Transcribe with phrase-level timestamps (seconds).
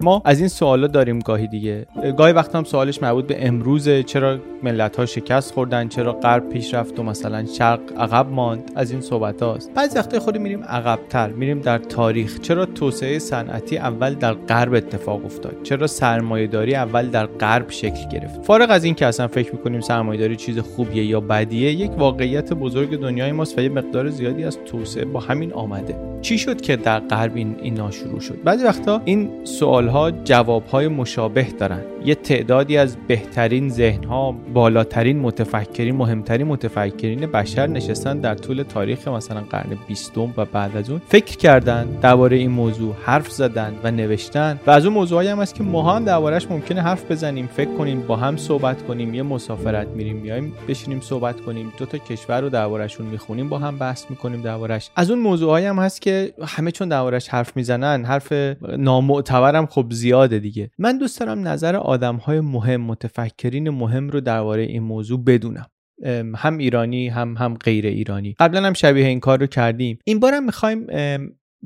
[0.00, 1.86] ما از این سوالا داریم گاهی دیگه.
[2.16, 6.74] گاهی وقت هم سوالش مربوط به امروزه چرا ملت ها شکست خوردن چرا غرب پیش
[6.74, 9.74] رفت و مثلا شرق عقب ماند؟ از این صحبت هاست.
[9.74, 12.40] بعضی وقتا خودی میریم عقبتر میریم در تاریخ.
[12.40, 18.42] چرا توسعه صنعتی اول در غرب اتفاق افتاد؟ چرا سرمایهداری اول در غرب شکل گرفت؟
[18.42, 23.00] فارغ از این که اصلا فکر می‌کنیم سرمایهداری چیز خوبیه یا بدیه یک واقعیت بزرگ
[23.00, 26.15] دنیای ماست و یه مقدار زیادی از توسعه با همین آمده.
[26.26, 30.66] چی شد که در غرب این اینا شروع شد؟ بعضی وقتا این سوال ها جواب
[30.66, 31.80] های مشابه دارن.
[32.04, 39.08] یه تعدادی از بهترین ذهن ها بالاترین متفکرین مهمترین متفکرین بشر نشستن در طول تاریخ
[39.08, 41.00] مثلا قرن بیستم و بعد از اون.
[41.08, 44.60] فکر کردن درباره این موضوع حرف زدن و نوشتن.
[44.66, 48.00] و از اون موضوعی هم هست که ما هم دربارهش ممکنه حرف بزنیم فکر کنیم
[48.00, 51.72] با هم صحبت کنیم یه مسافرت میریم بیایم بشینیم صحبت کنیم.
[51.78, 55.78] دو تا کشور رو دربارهشون می‌خونیم با هم بحث می‌کنیم دربارهش از اون موضوعایی هم
[55.78, 56.15] هست که
[56.46, 58.32] همه چون دربارهش حرف می‌زنن حرف
[58.78, 60.70] نامعتبرم خب زیاده دیگه.
[60.78, 65.66] من دوست دارم نظر آدم های مهم متفکرین مهم رو درباره این موضوع بدونم.
[66.36, 68.34] هم ایرانی هم هم غیر ایرانی.
[68.38, 69.98] قبلا هم شبیه این کار رو کردیم.
[70.04, 70.86] این بارم می‌خوایم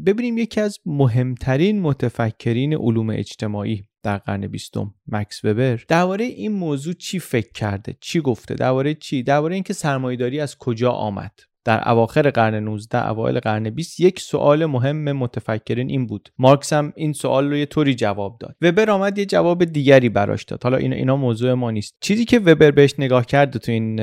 [0.07, 5.85] ببینیم یکی از مهمترین متفکرین علوم اجتماعی در قرن بیستم مکس وبر.
[5.89, 10.91] درباره این موضوع چی فکر کرده؟ چی گفته؟ درباره چی؟ درباره اینکه سرمایهداری از کجا
[10.91, 11.33] آمد؟
[11.65, 16.29] در اواخر قرن 19 اوایل قرن 20 یک سوال مهم متفکرین این بود.
[16.39, 18.57] مارکس هم این سوال رو یه طوری جواب داد.
[18.63, 20.63] وبر آمد یه جواب دیگری براش داد.
[20.63, 21.97] حالا اینا اینا موضوع ما نیست.
[22.01, 24.01] چیزی که وبر بهش نگاه کرد تو این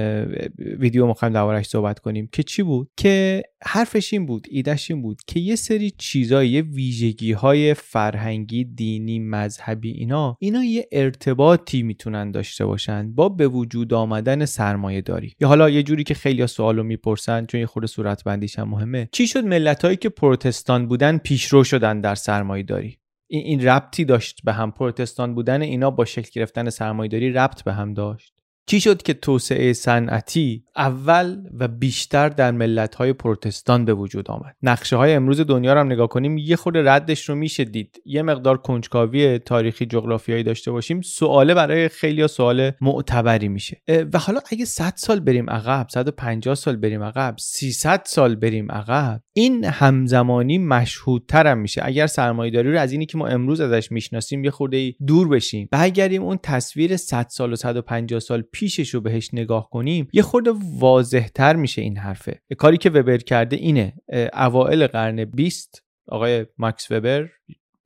[0.58, 2.30] ویدیو می‌خوایم دربارش صحبت کنیم.
[2.32, 6.62] که چی بود؟ که حرفش این بود ایدهش این بود که یه سری چیزای یه
[6.62, 13.94] ویژگی های فرهنگی دینی مذهبی اینا اینا یه ارتباطی می‌تونن داشته باشن با به وجود
[13.94, 18.24] آمدن سرمایه داری یا حالا یه جوری که خیلی سوالو می‌پرسن چون یه خورده صورت
[18.24, 19.10] بندیش هم مهمه.
[19.12, 22.98] چی شد ملت هایی که پروتستان بودن پیشرو شدن در سرمایه داری
[23.30, 24.72] این ربطی داشت به هم.
[24.72, 28.37] پروتستان بودن اینا با شکل گرفتن سرمایه داری ربط به هم داشت.
[28.70, 34.96] چی شد که توسعه صنعتی اول و بیشتر در ملت‌های پروتستان به وجود آمد؟ نقشه
[34.96, 38.02] های امروز دنیا رو هم نگاه کنیم یه خود ردش رو میشه دید.
[38.06, 43.82] یه مقدار کنجکاوی تاریخی جغرافیایی داشته باشیم سواله برای خیلی سوال معتبری میشه.
[44.14, 49.22] و حالا اگه 100 سال بریم عقب 150 سال بریم عقب 300 سال بریم عقب
[49.34, 51.82] این همزمانی مشهودتر هم میشه.
[51.86, 55.68] اگر سرمایه‌داری رو از اینی که ما امروز ازش می‌شناسیم یه خورده دور بشیم.
[55.72, 60.52] برگردیم اون تصویر 100 سال و 150 سال پیشش رو بهش نگاه کنیم یه خورده
[60.80, 62.42] واضحتر میشه این حرفه.
[62.58, 63.94] کاری که وبر کرده اینه.
[64.34, 67.30] اوائل قرن 20 آقای ماکس وبر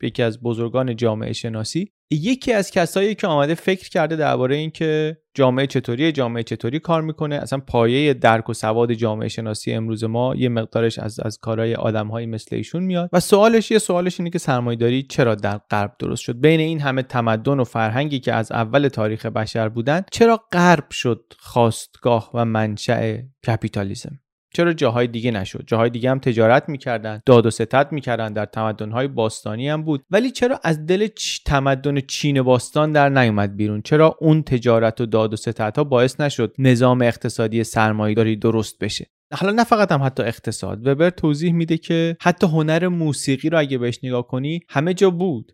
[0.02, 5.68] یکی از بزرگان جامعه شناسی یکی از کسایی که آمده فکر کرده درباره اینکه جامعه
[5.68, 10.50] چطوری جامعه چطوری کار می‌کنه اصلا پایه درک و سواد جامعه شناسی امروز ما یه
[10.50, 13.10] مقدارش از از کارهای آدمهایی مثل ایشون میاد.
[13.14, 17.04] و سوالش یه سوالش اینه که سرمایه‌داری چرا در غرب درست شد؟ بین این همه
[17.04, 23.18] تمدن و فرهنگی که از اول تاریخ بشر بودن چرا غرب شد خواستگاه و منشأ
[23.48, 24.20] کپیتالیسم؟
[24.54, 29.08] چرا جاهای دیگه نشد؟ جاهای دیگه هم تجارت می‌کردن داد و ستد می‌کردن در تمدنهای
[29.08, 30.04] باستانی هم بود.
[30.12, 31.08] ولی چرا از دل
[31.46, 36.56] تمدن چین باستان در نیومد بیرون؟ چرا اون تجارت و داد و ستدها باعث نشد
[36.58, 40.88] نظام اقتصادی سرمایه‌داری درست بشه؟ حالا نه فقط هم حتی اقتصاد.
[40.88, 45.52] وبر توضیح میده که حتی هنر موسیقی رو اگه بهش نگاه کنی همه جا بود.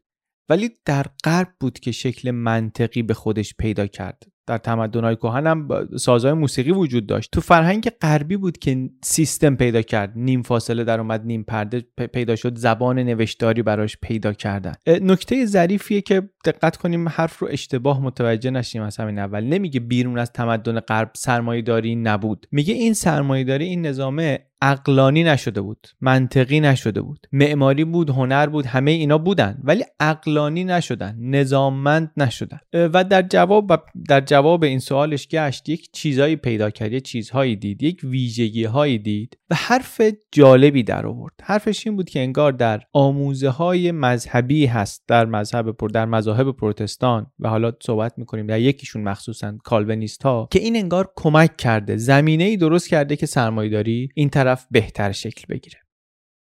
[0.50, 4.24] ولی در غرب بود که شکل منطقی به خودش پیدا کرد.
[4.48, 5.68] در تمدن‌های کهن هم
[5.98, 7.32] سازهای موسیقی وجود داشت.
[7.32, 10.14] تو فرهنگ غربی بود که سیستم پیدا کرد.
[10.16, 11.82] نیم فاصله در اومد نیم پرده
[12.14, 14.74] پیدا شد زبان نوشتاری براش پیدا کردن.
[14.88, 19.44] نکته ظریفیه که دقت کنیم حرف رو اشتباه متوجه نشیم از همین اول.
[19.44, 22.48] نمیگه بیرون از تمدن غرب سرمایه‌داری نبود.
[22.52, 27.27] میگه این سرمایه‌داری این نظامه عقلانی نشده بود منطقی نشده بود.
[27.31, 32.59] معماری بود هنر بود همه اینا بودن ولی عقلانی نشدن نظاممند نشدن.
[32.74, 37.83] و در جواب در جواب این سوالش گشت یک چیزهایی پیدا کرد یک چیزهایی دید
[37.83, 40.01] یک ویژگی هایی دید و حرف
[40.31, 41.33] جالبی در آورد.
[41.44, 46.51] حرفش این بود که انگار در آموزه های مذهبی هست در مذهب پر در مذاهب
[46.51, 51.98] پروتستان و حالا صحبت می‌کنیم در یکیشون مخصوصا کالوینیست ها که این انگار کمک کرده
[51.98, 54.30] زمینه ای درست کرده که سرمایه‌داری این
[54.72, 55.78] بهتر شکل بگیره.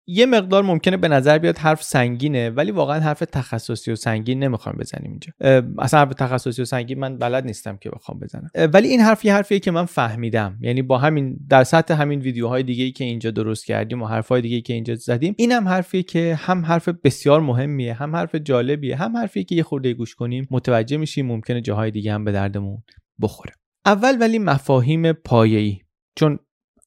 [0.06, 4.76] یه مقدار ممکنه به نظر بیاد حرف سنگینه ولی واقعا حرف تخصصی و سنگین نمی‌خوام
[4.78, 5.32] بزنیم اینجا.
[5.78, 8.50] اصلا حرف تخصصی و سنگین من بلد نیستم که بخوام بزنم.
[8.72, 10.58] ولی این حرف یه حرفیه که من فهمیدم.
[10.60, 14.42] یعنی با همین در سطح همین ویدیوهای دیگه ای که اینجا درست کردیم و حرفهای
[14.42, 18.96] دیگه ای که اینجا زدیم اینم حرفیه که هم حرف بسیار مهمیه هم حرف جالبیه
[18.96, 22.82] هم حرفیه که یه خورده گوش کنیم متوجه میشیم ممکنه جاهای دیگه هم به دردمون
[23.20, 23.52] بخوره.
[23.86, 25.78] اول ولی مفاهیم پایه‌ای.
[26.16, 26.38] چون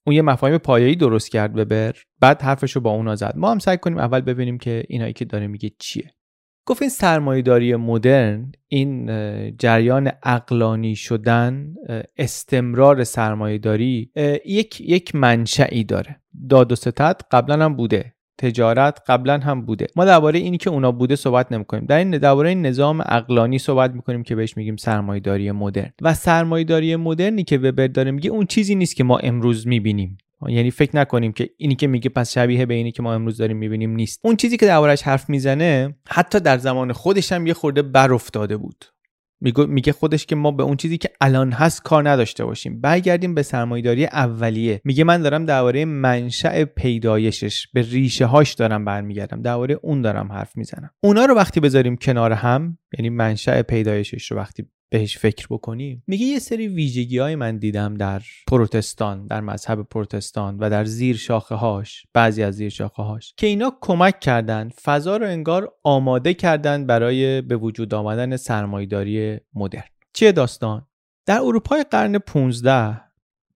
[0.07, 3.33] اون یه مفاهیم پایه‌ای درست کرد وبر بعد حرفش رو با اونا زد.
[3.38, 6.13] ما هم سعی کنیم اول ببینیم که اینایی که داره میگه چیه.
[6.65, 9.12] گفت این سرمایهداری مدرن این
[9.57, 11.74] جریان اقلانی شدن
[12.18, 14.12] استمرار سرمایهداری
[14.45, 16.21] یک یک منشعی داره.
[16.50, 18.13] داد و ستد قبلا هم بوده.
[18.38, 19.88] تجارت قبلا هم بوده.
[19.95, 21.86] ما درباره اینی که اونا بوده صحبت نمی‌کنیم.
[21.86, 25.92] در این درباره نظام اقلانی صحبت می‌کنیم که بهش میگیم سرمایهداری مدرن.
[26.01, 30.18] و سرمایهداری مدرنی که وبر داره میگه اون چیزی نیست که ما امروز می‌بینیم.
[30.48, 33.57] یعنی فکر نکنیم که اینی که میگه پس شبیه به اینی که ما امروز داریم
[33.57, 34.19] می‌بینیم نیست.
[34.24, 38.57] اون چیزی که دربارش حرف می‌زنه حتی در زمان خودش هم یه خورده بر افتاده
[38.57, 38.86] بود.
[39.42, 42.81] میگه خودش که ما به اون چیزی که الان هست کار نداشته باشیم.
[42.81, 44.81] برگردیم به سرمایهداری اولیه.
[44.84, 49.42] میگه من دارم درباره منشأ پیدایشش به ریشه هاش دارم برمیگردم.
[49.42, 50.89] درباره اون دارم حرف می‌زنم.
[51.04, 56.25] اونا رو وقتی بذاریم کنار هم یعنی منشأ پیدایشش رو وقتی بهش فکر بکنیم میگه
[56.25, 61.56] یه سری ویژگی های من دیدم در پروتستان در مذهب پروتستان و در زیر شاخه
[61.56, 66.86] هاش بعضی از زیر شاخه هاش که اینا کمک کردن فضا رو انگار آماده کردن
[66.86, 69.84] برای به وجود آمدن سرمایداری مدرن.
[70.13, 70.88] چیه داستان؟
[71.25, 73.06] در اروپای قرن 15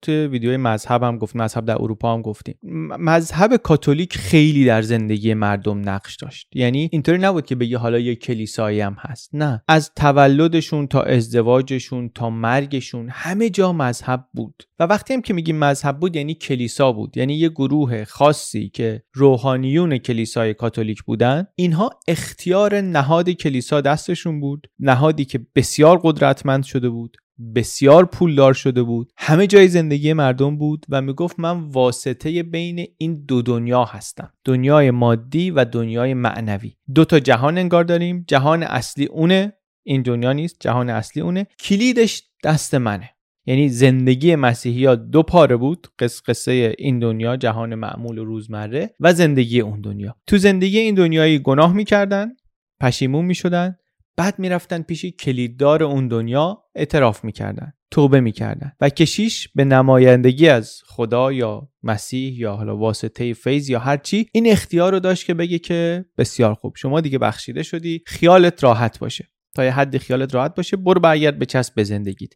[0.02, 2.54] توی ویدیوی مذهب هم گفت مذهب در اروپا هم گفتیم.
[2.98, 6.48] مذهب کاتولیک خیلی در زندگی مردم نقش داشت.
[6.54, 9.30] یعنی اینطوری نبود که بگی حالا یه کلیسایی هم هست.
[9.32, 9.62] نه.
[9.68, 14.62] از تولدشون تا ازدواجشون تا مرگشون همه جا مذهب بود.
[14.78, 17.16] و وقتی هم که میگیم مذهب بود یعنی کلیسا بود.
[17.16, 24.66] یعنی یه گروه خاصی که روحانیون کلیسای کاتولیک بودن اینها اختیار نهاد کلیسا دستشون بود.
[24.78, 27.16] نهادی که بسیار قدرتمند شده بود.
[27.54, 29.12] بسیار پولدار شده بود.
[29.16, 34.32] همه جای زندگی مردم بود و می‌گفت من واسطه بین این دو دنیا هستم.
[34.44, 36.72] دنیای مادی و دنیای معنوی.
[36.94, 38.24] دو تا جهان انگار داریم.
[38.28, 39.52] جهان اصلی اونه.
[39.86, 40.56] این دنیا نیست.
[40.60, 41.46] جهان اصلی اونه.
[41.60, 43.10] کلیدش دست منه.
[43.46, 45.86] یعنی زندگی مسیحی ها دو پاره بود.
[45.98, 50.16] قص قصه این دنیا جهان معمول و روزمره و زندگی اون دنیا.
[50.26, 52.36] تو زندگی این دنیایی گناه می‌کردن.
[52.80, 53.76] پشیمون می‌شدن.
[54.16, 60.82] بعد می‌رفتن پیش کلیددار اون دنیا اعتراف می‌کردن توبه می‌کردن و کشیش به نمایندگی از
[60.86, 65.34] خدا یا مسیح یا حالا واسطه فیض یا هر چی این اختیار رو داشت که
[65.34, 69.28] بگه که بسیار خوب شما دیگه بخشیده شدی خیالت راحت باشه.
[69.54, 72.30] تا یه حد خیالت راحت باشه برو برگرد به چسب به زندگیت.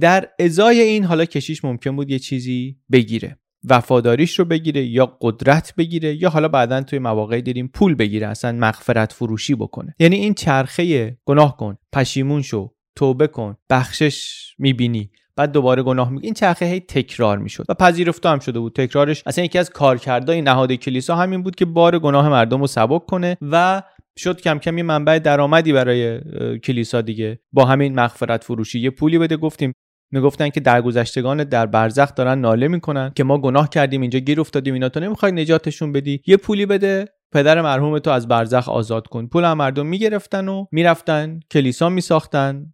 [0.00, 3.38] در ازای این حالا کشیش ممکن بود یه چیزی بگیره.
[3.68, 8.52] وفاداریش رو بگیره یا قدرت بگیره یا حالا بعدا توی مواقعی دیدیم پول بگیره اصلا
[8.52, 9.94] مغفرت فروشی بکنه.
[9.98, 15.10] یعنی این چرخه گناه کن پشیمون شو توبه کن بخشش می‌بینی.
[15.36, 18.74] بعد دوباره گناه میگه این چرخه هی تکرار می‌شد و پذیرفته هم شده بود.
[18.74, 23.06] تکرارش اصلا یکی از کارکردهای نهاد کلیسا همین بود که بار گناه مردم رو سبک
[23.06, 23.82] کنه و
[24.18, 26.20] شد کم کم یه منبع درآمدی برای
[26.58, 27.40] کلیسا دیگه.
[27.52, 29.36] با همین مغفرت فروشی یه پولی بده.
[29.36, 29.72] گفتیم
[30.10, 34.74] می‌گفتن که درگذشتگان در برزخ دارن ناله می‌کنن که ما گناه کردیم اینجا گیر افتادیم
[34.74, 36.20] اینا تو نمی‌خوای نجاتشون بدی.
[36.26, 39.26] یه پولی بده پدر مرحوم تو از برزخ آزاد کن.
[39.26, 42.66] پول هم مردم می‌گرفتن و می‌رفتن کلیسا میساختن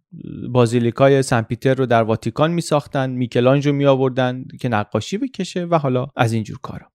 [0.49, 6.07] بازیلیکای سن پیتر رو در واتیکان میساختن میکلانج رو میآوردن که نقاشی بکشه و حالا
[6.15, 6.85] از اینجور کارا.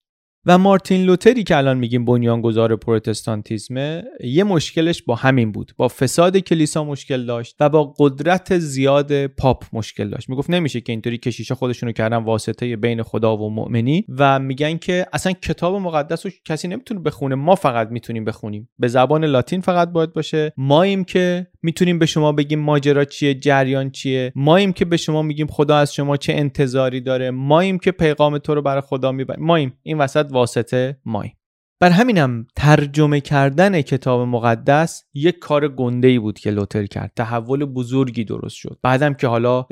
[0.48, 5.72] و مارتین لوتری که الان میگیم بنیانگذار پروتستانتیزمه یه مشکلش با همین بود.
[5.76, 10.28] با فساد کلیسا مشکل داشت و با قدرت زیاد پاپ مشکل داشت.
[10.28, 15.06] می‌گفت نمیشه که اینطوری کشیشا خودشونو کردن واسطه بین خدا و مؤمنی و میگن که
[15.12, 17.34] اصلا کتاب مقدس رو کسی نمی‌تونه بخونه.
[17.34, 18.68] ما فقط می‌تونیم بخونیم.
[18.78, 20.52] به زبان لاتین فقط باید باشه.
[20.56, 24.32] ماییم که می‌تونیم به شما بگیم ماجرا چیه جریان چیه.
[24.34, 27.30] ماییم که به شما میگیم خدا از شما چه انتظاری داره.
[27.30, 29.44] ماییم که پیغام تو رو برای خدا می‌بریم.
[29.44, 29.72] ماییم.
[29.82, 31.32] این وسط واسطه ماییم
[31.80, 37.12] بر همینم ترجمه کردن کتاب مقدس یک کار گنده ای بود که لوتر کرد.
[37.16, 38.78] تحول بزرگی درست شد.
[38.82, 39.66] بعدم که حالا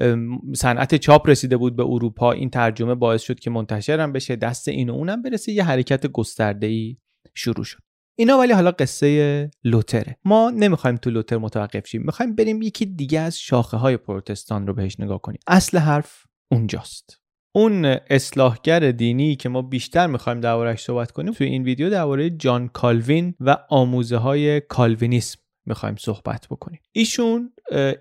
[0.57, 4.37] صنعت چاپ رسیده بود به اروپا این ترجمه باعث شد که منتشرم بشه.
[4.37, 5.53] دست این و اونم برسه.
[5.53, 6.97] یه حرکت گسترده ای
[7.35, 7.84] شروع شد.
[8.17, 10.17] اینا ولی حالا قصه لوتره.
[10.25, 12.03] ما نمی‌خوایم تو لوتر متوقف شیم.
[12.03, 15.41] می‌خوایم بریم یکی دیگه از شاخه های پروتستان رو بهش نگاه کنیم.
[15.47, 17.21] اصل حرف اونجاست.
[17.57, 22.69] اون اصلاحگر دینی که ما بیشتر می‌خوایم دربارهش صحبت کنیم توی این ویدیو درباره جان
[22.69, 26.81] کالوین و آموزه های کالوینیسم می‌خوایم صحبت بکنیم.
[26.93, 27.53] ایشون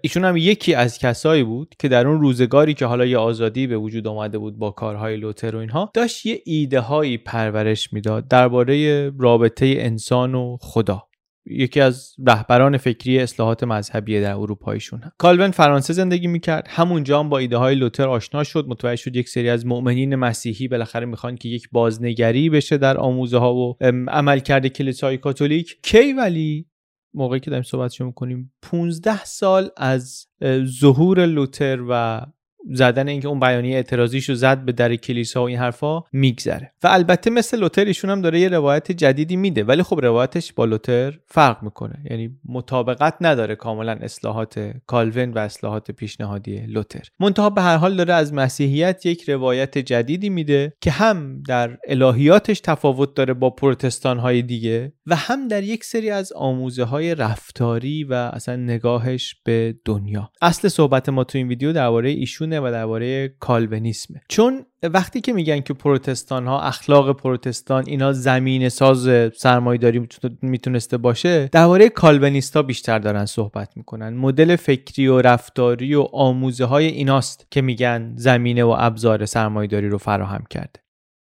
[0.01, 3.77] ایشون هم یکی از کسایی بود که در اون روزگاری که حالا یه آزادی به
[3.77, 9.10] وجود آمده بود با کارهای لوتر و اینها داشت یه ایده هایی پرورش می‌داد درباره
[9.20, 11.03] رابطه انسان و خدا.
[11.46, 15.12] یکی از رهبران فکری اصلاحات مذهبی در اروپایشون هم.
[15.17, 16.67] کالون فرانسه زندگی می‌کرد.
[16.70, 18.65] همونجا هم با ایده های لوتر آشنا شد.
[18.67, 23.38] متوجه شد یک سری از مؤمنین مسیحی بالاخره می‌خوان که یک بازنگری بشه در آموزه
[23.38, 23.75] ها و
[24.08, 25.77] عمل کرده کلیسای کاتولیک.
[25.84, 26.65] کی ولی
[27.13, 30.27] موقعی که داریم صحبتشو می‌کنیم 15 سال از
[30.65, 32.25] ظهور لوتر و
[32.72, 36.72] زدن اینکه اون بیانیه اعتراضیش رو زد به در کلیسا و این حرفا میگذره.
[36.84, 40.65] و البته مثل لوتر ایشون هم داره یه روایت جدیدی میده ولی خب روایتش با
[40.65, 41.96] لوتر فرق می‌کنه.
[42.10, 47.01] یعنی مطابقت نداره کاملا اصلاحات کالوین و اصلاحات پیشنهادی لوتر.
[47.20, 52.60] منتها به هر حال داره از مسیحیت یک روایت جدیدی میده که هم در الهیاتش
[52.60, 58.03] تفاوت داره با پروتستان های دیگه و هم در یک سری از آموزه های رفتاری
[58.03, 60.32] و اصلا نگاهش به دنیا.
[60.41, 65.60] اصل صحبت ما تو این ویدیو درباره ایشون و درباره کالوینیسمه چون وقتی که میگن
[65.60, 70.07] که پروتستان ها اخلاق پروتستان اینا زمین ساز سرمایه‌داری
[70.41, 74.13] می‌تونسته باشه درباره کالوینیستا بیشتر دارن صحبت می‌کنن.
[74.13, 79.98] مدل فکری و رفتاری و آموزه های ایناست که میگن زمینه و ابزار سرمایه‌داری رو
[79.98, 80.79] فراهم کرده.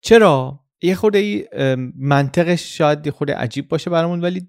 [0.02, 1.46] چرا؟ یه خورده ای
[1.96, 4.48] منطقش شاید یه خورده عجیب باشه برامون ولی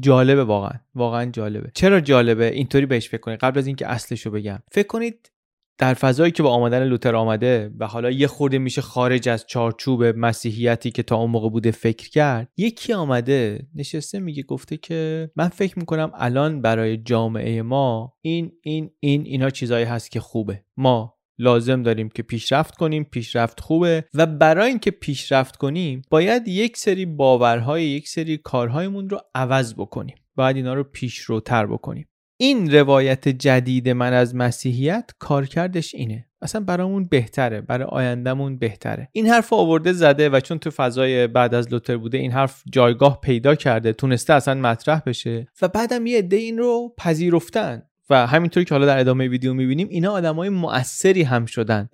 [0.00, 0.80] جالبه واقعا.
[0.94, 1.70] واقعا جالبه.
[1.74, 3.38] چرا جالبه؟ اینطوری بهش فکر کنید.
[3.38, 4.58] قبل از اینکه اصلش رو بگم.
[4.72, 5.30] فکر کنید
[5.78, 10.04] در فضایی که با آمدن لوتر آمده و حالا یه خورده میشه خارج از چارچوب
[10.04, 15.48] مسیحیتی که تا اون موقع بوده فکر کرد یکی آمده نشسته میگه گفته که من
[15.48, 20.64] فکر می‌کنم الان برای جامعه ما این این این اینا چیزایی هست که خوبه.
[20.76, 26.76] ما لازم داریم که پیشرفت کنیم پیشرفت خوبه و برای اینکه پیشرفت کنیم باید یک
[26.76, 30.16] سری باورهای یک سری کارهایمون رو عوض بکنیم.
[30.34, 32.08] باید اینا رو پیشروتر بکنیم.
[32.38, 36.26] این روایت جدید من از مسیحیت کارکردش اینه.
[36.42, 39.08] اصلا برامون بهتره برای آیندهمون بهتره.
[39.12, 43.20] این حرف آورده زده و چون تو فضای بعد از لوتر بوده این حرف جایگاه
[43.20, 45.48] پیدا کرده تونسته اصلا مطرح بشه.
[45.62, 47.82] و بعدم یه عده این رو پذیرفتن.
[48.10, 51.88] و همینطوری که حالا در ادامه ویدیو می‌بینیم اینا آدمای مؤثری هم شدن.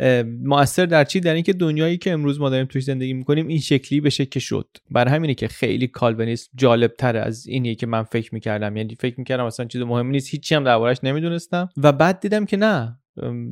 [0.45, 4.01] مؤثر در چی؟ در اینکه دنیایی که امروز ما داریم توش زندگی می‌کنیم این شکلی
[4.01, 4.69] بشه که شد.
[4.91, 8.77] بر همینه که خیلی کالوینیسم جالب تر از اینیه که من فکر می‌کردم.
[8.77, 10.31] یعنی فکر می‌کردم اصلا چیز مهمی نیست.
[10.31, 11.69] هیچی هم دربارش نمی‌دونستم.
[11.77, 12.99] و بعد دیدم که نه.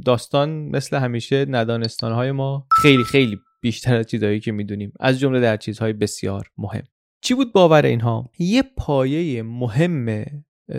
[0.04, 4.92] داستان مثل همیشه ندانستانهای ما خیلی خیلی بیشتر از چیزهایی که می‌دونیم.
[5.00, 6.82] از جمله در چیزهای بسیار مهم.
[7.22, 10.24] چی بود باور اینها؟ یه پایه مهم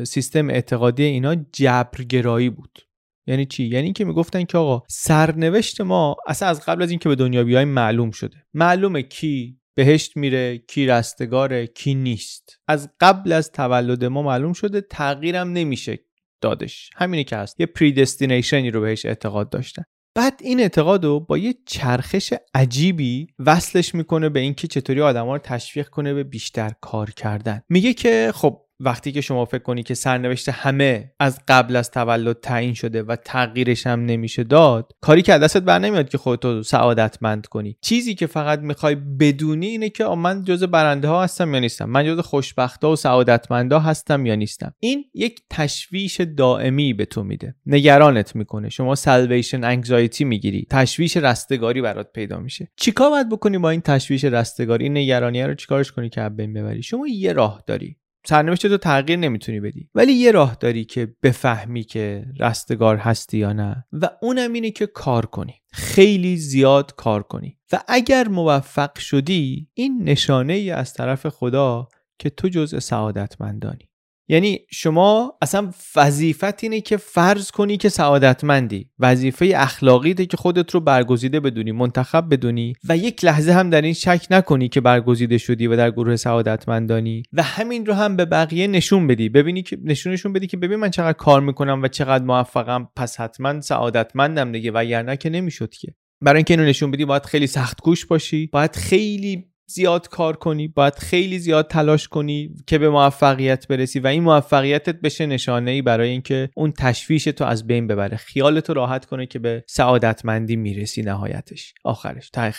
[0.03, 2.79] سیستم اعتقادی اینا جبرگرایی بود.
[3.27, 7.15] یعنی چی؟ یعنی که می‌گفتن که آقا سرنوشت ما اصلا از قبل از اینکه به
[7.15, 8.38] دنیا بیایم معلوم شده.
[8.53, 12.60] معلومه کی بهشت میره کی رستگاره کی نیست.
[12.67, 16.00] از قبل از تولد ما معلوم شده تغییرم نمیشه
[16.41, 16.89] دادش.
[16.95, 17.60] همینی که هست.
[17.60, 19.83] یه پریدستینیشنی رو بهش اعتقاد داشتن.
[20.15, 25.41] بعد این اعتقاد رو با یه چرخش عجیبی وصلش می‌کنه به اینکه چطوری آدما رو
[25.43, 27.62] تشویق کنه به بیشتر کار کردن.
[27.69, 32.40] میگه که خب وقتی که شما فکر کنی که سرنوشت همه از قبل از تولد
[32.40, 37.48] تعیین شده و تغییرش هم نمیشه داد کاری که دستت بر نمیاد که خودتو سعادتمند
[37.48, 37.78] کنی.
[37.82, 42.06] چیزی که فقط می‌خوای بدونی اینه که من جز برنده ها هستم یا نیستم؟ من
[42.06, 47.56] جز خوشبخت ها و سعادتمندا هستم یا نیستم؟ این یک تشویش دائمی به تو میده.
[47.66, 48.70] نگرانت می‌کنه.
[48.70, 50.68] شما سالویشن انگزایتی می‌گیری.
[50.70, 52.72] تشویش رستگاری برات پیدا میشه.
[52.76, 56.84] چیکار باید بکنی با این تشویش رستگاری؟ این نگرانی رو چیکارش کنی که بین ببری؟
[56.84, 57.98] شما یه راه داری.
[58.25, 59.90] سرنوشت تو تغییر نمی‌تونی بدی.
[59.96, 63.86] ولی یه راه داری که بفهمی که رستگار هستی یا نه.
[63.92, 65.54] و اونم اینه که کار کنی.
[65.72, 67.58] خیلی زیاد کار کنی.
[67.72, 71.88] و اگر موفق شدی این نشانه ای از طرف خدا
[72.20, 73.90] که تو جزء سعادتمندانی.
[74.32, 78.90] یعنی شما اصلا وظیفت اینه که فرض کنی که سعادتمندی.
[79.00, 83.94] وظیفه اخلاقی که خودت رو برگزیده بدونی منتخب بدونی و یک لحظه هم در این
[83.94, 88.68] شک نکنی که برگزیده شدی و در گروه سعادتمندانی و همین رو هم به بقیه
[88.68, 89.30] نشون بدی.
[89.30, 92.90] ببینی که نشونشون بدی که ببین من چقدر کار می‌کنم و چقدر موفقم.
[92.96, 95.96] پس حتما سعادتمندم دیگه وگرنه که نمی‌شد که.
[96.22, 98.50] برای اینکه اینو نشون بدی باید خیلی سخت کوش باشی.
[98.54, 104.08] باید خیلی زیاد کار کنی باید خیلی زیاد تلاش کنی که به موفقیت برسی و
[104.08, 108.18] این موفقیتت بشه نشانه ای برای اینکه اون تشویش تو از بین ببره.
[108.18, 111.74] خیالتو راحت کنه که به سعادتمندی می‌رسی نهایتش.
[111.84, 112.30] آخرش.
[112.30, 112.51] ته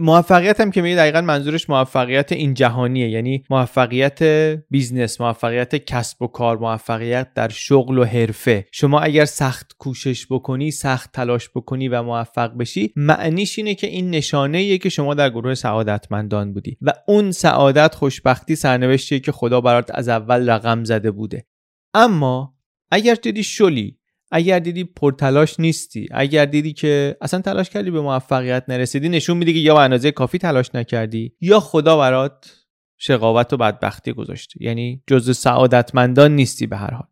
[0.00, 3.08] موفقیت هم که میگه دقیقا منظورش موفقیت این جهانیه.
[3.08, 4.22] یعنی موفقیت
[4.70, 8.66] بیزنس موفقیت کسب و کار موفقیت در شغل و حرفه.
[8.72, 14.10] شما اگر سخت کوشش بکنی سخت تلاش بکنی و موفق بشی معنیش اینه که این
[14.10, 16.78] نشانه ایه که شما در گروه سعادتمندان بودی.
[16.82, 21.46] و اون سعادت خوشبختی سرنوشتیه که خدا برات از اول رقم زده بوده.
[21.94, 22.54] اما
[22.90, 23.97] اگر دیدی شلی
[24.30, 26.08] اگر دیدی پرتلاش نیستی.
[26.10, 30.10] اگر دیدی که اصلا تلاش کردی به موفقیت نرسیدی نشون میده که یا به اندازه
[30.10, 32.54] کافی تلاش نکردی یا خدا برات
[33.00, 34.62] شقاوت و بدبختی گذاشته.
[34.62, 37.06] یعنی جز سعادتمندان نیستی به هر حال.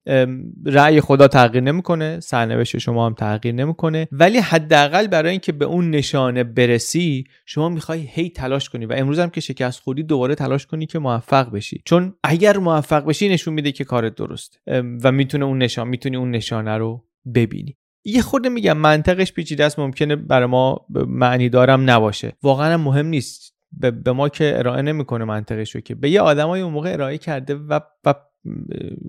[0.66, 4.08] رأی خدا تغییر نمی‌کنه سرنوشت شما هم تغییر نمی‌کنه.
[4.12, 9.18] ولی حداقل برای اینکه به اون نشانه برسی شما می‌خوای هی تلاش کنی و امروز
[9.18, 11.82] هم که شکست خوردی دوباره تلاش کنی که موفق بشی.
[11.84, 14.60] چون اگر موفق بشی نشون میده که کارت درست
[15.04, 17.04] و می‌تونه اون نشان می‌تونی اون نشانه رو
[17.34, 17.76] ببینی.
[18.04, 22.32] یه خورده میگم منطقش پیچیده است ممکنه برای ما معنی دارم نباشه.
[22.42, 23.56] واقعا مهم نیست.
[23.80, 25.94] به, ما که ارائه نمی‌کنه منطقش رو که.
[25.94, 28.14] به یه آدمای اون موقع ارائه کرده و, و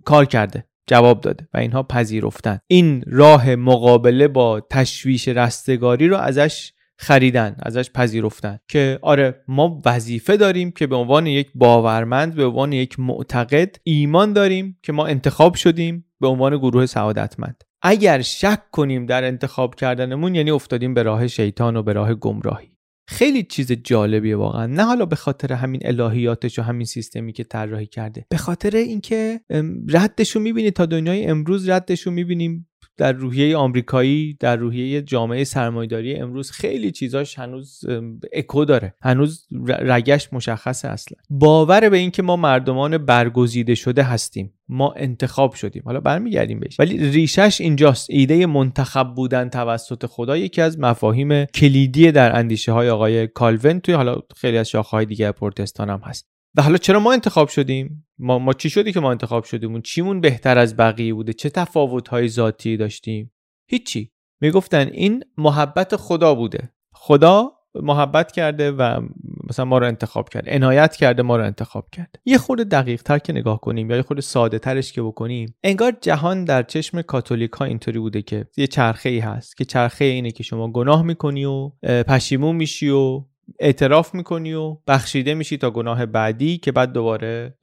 [0.05, 2.59] کار کرده جواب داده و اینها پذیرفتن.
[2.67, 10.37] این راه مقابله با تشویش رستگاری رو ازش خریدن ازش پذیرفتن که آره ما وظیفه
[10.37, 15.55] داریم که به عنوان یک باورمند به عنوان یک معتقد ایمان داریم که ما انتخاب
[15.55, 17.63] شدیم به عنوان گروه سعادتمند.
[17.81, 22.71] اگر شک کنیم در انتخاب کردنمون یعنی افتادیم به راه شیطان و به راه گمراهی.
[23.09, 24.65] خیلی چیز جالبیه واقعا.
[24.65, 28.25] نه حالا به خاطر همین الهیاتش و همین سیستمی که طراحی کرده.
[28.29, 29.41] به خاطر اینکه
[29.89, 35.43] ردش رو می‌بینید تا دنیای امروز ردش رو می‌بینیم در روحیه آمریکایی در روحیه جامعه
[35.43, 37.85] سرمایداری امروز خیلی چیزاش هنوز
[38.33, 38.93] اکو داره.
[39.01, 41.17] هنوز رگش مشخصه اصلا.
[41.29, 44.53] باور به اینکه ما مردمان برگزیده شده هستیم.
[44.69, 45.81] ما انتخاب شدیم.
[45.85, 46.79] حالا برمیگردیم بهش.
[46.79, 48.09] ولی ریشش اینجاست.
[48.09, 53.93] ایده منتخب بودن توسط خدا یکی از مفاهیم کلیدی در اندیشه های آقای کالون توی
[53.93, 56.36] حالا خیلی از شاخه های دیگه پروتستان هم هست.
[56.57, 60.21] و حالا چرا ما انتخاب شدیم؟ ما, ما چی شدی که ما انتخاب شدیم چیمون
[60.21, 63.31] بهتر از بقیه بوده؟ چه تفاوت های ذاتی داشتیم؟
[63.69, 64.11] هیچی.
[64.41, 66.73] می‌گفتن این محبت خدا بوده.
[66.93, 69.01] خدا محبت کرده و
[69.49, 73.19] مثلا ما رو انتخاب کرده عنایت کرده ما رو انتخاب کرده یه خورده دقیق تر
[73.19, 77.51] که نگاه کنیم یا یه خورده ساده ترش که بکنیم انگار جهان در چشم کاتولیک
[77.51, 81.45] ها اینطوری بوده که یه چرخه ای هست که چرخه اینه که شما گناه می‌کنی
[81.45, 83.23] و پشیمون میشی و
[83.59, 87.57] اعتراف می‌کنی و بخشیده میشی تا گناه بعدی که بعد دوباره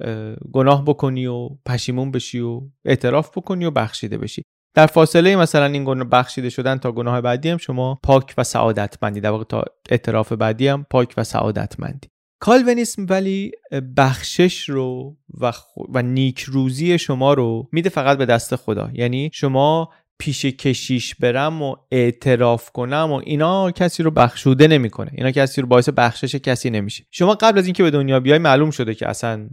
[0.52, 4.42] گناه بکنی و پشیمون بشی و اعتراف بکنی و بخشیده بشی.
[4.74, 9.20] در فاصله مثلا این گناه بخشیده شدن تا گناه بعدی هم شما پاک و سعادتمندی.
[9.20, 12.08] در واقع تا اعتراف بعدی هم پاک و سعادتمندی.
[12.40, 13.52] کالونیسم ولی
[13.96, 15.52] بخشش رو و,
[15.88, 18.90] و نیک روزی شما رو میده فقط به دست خدا.
[18.92, 25.10] یعنی شما پیش کشیش برم و اعتراف کنم و اینا کسی رو بخشوده نمی‌کنه.
[25.14, 27.04] اینا کسی رو باعث بخشش کسی نمیشه.
[27.10, 29.48] شما قبل از اینکه به دنیا بیای معلوم شده که اصلا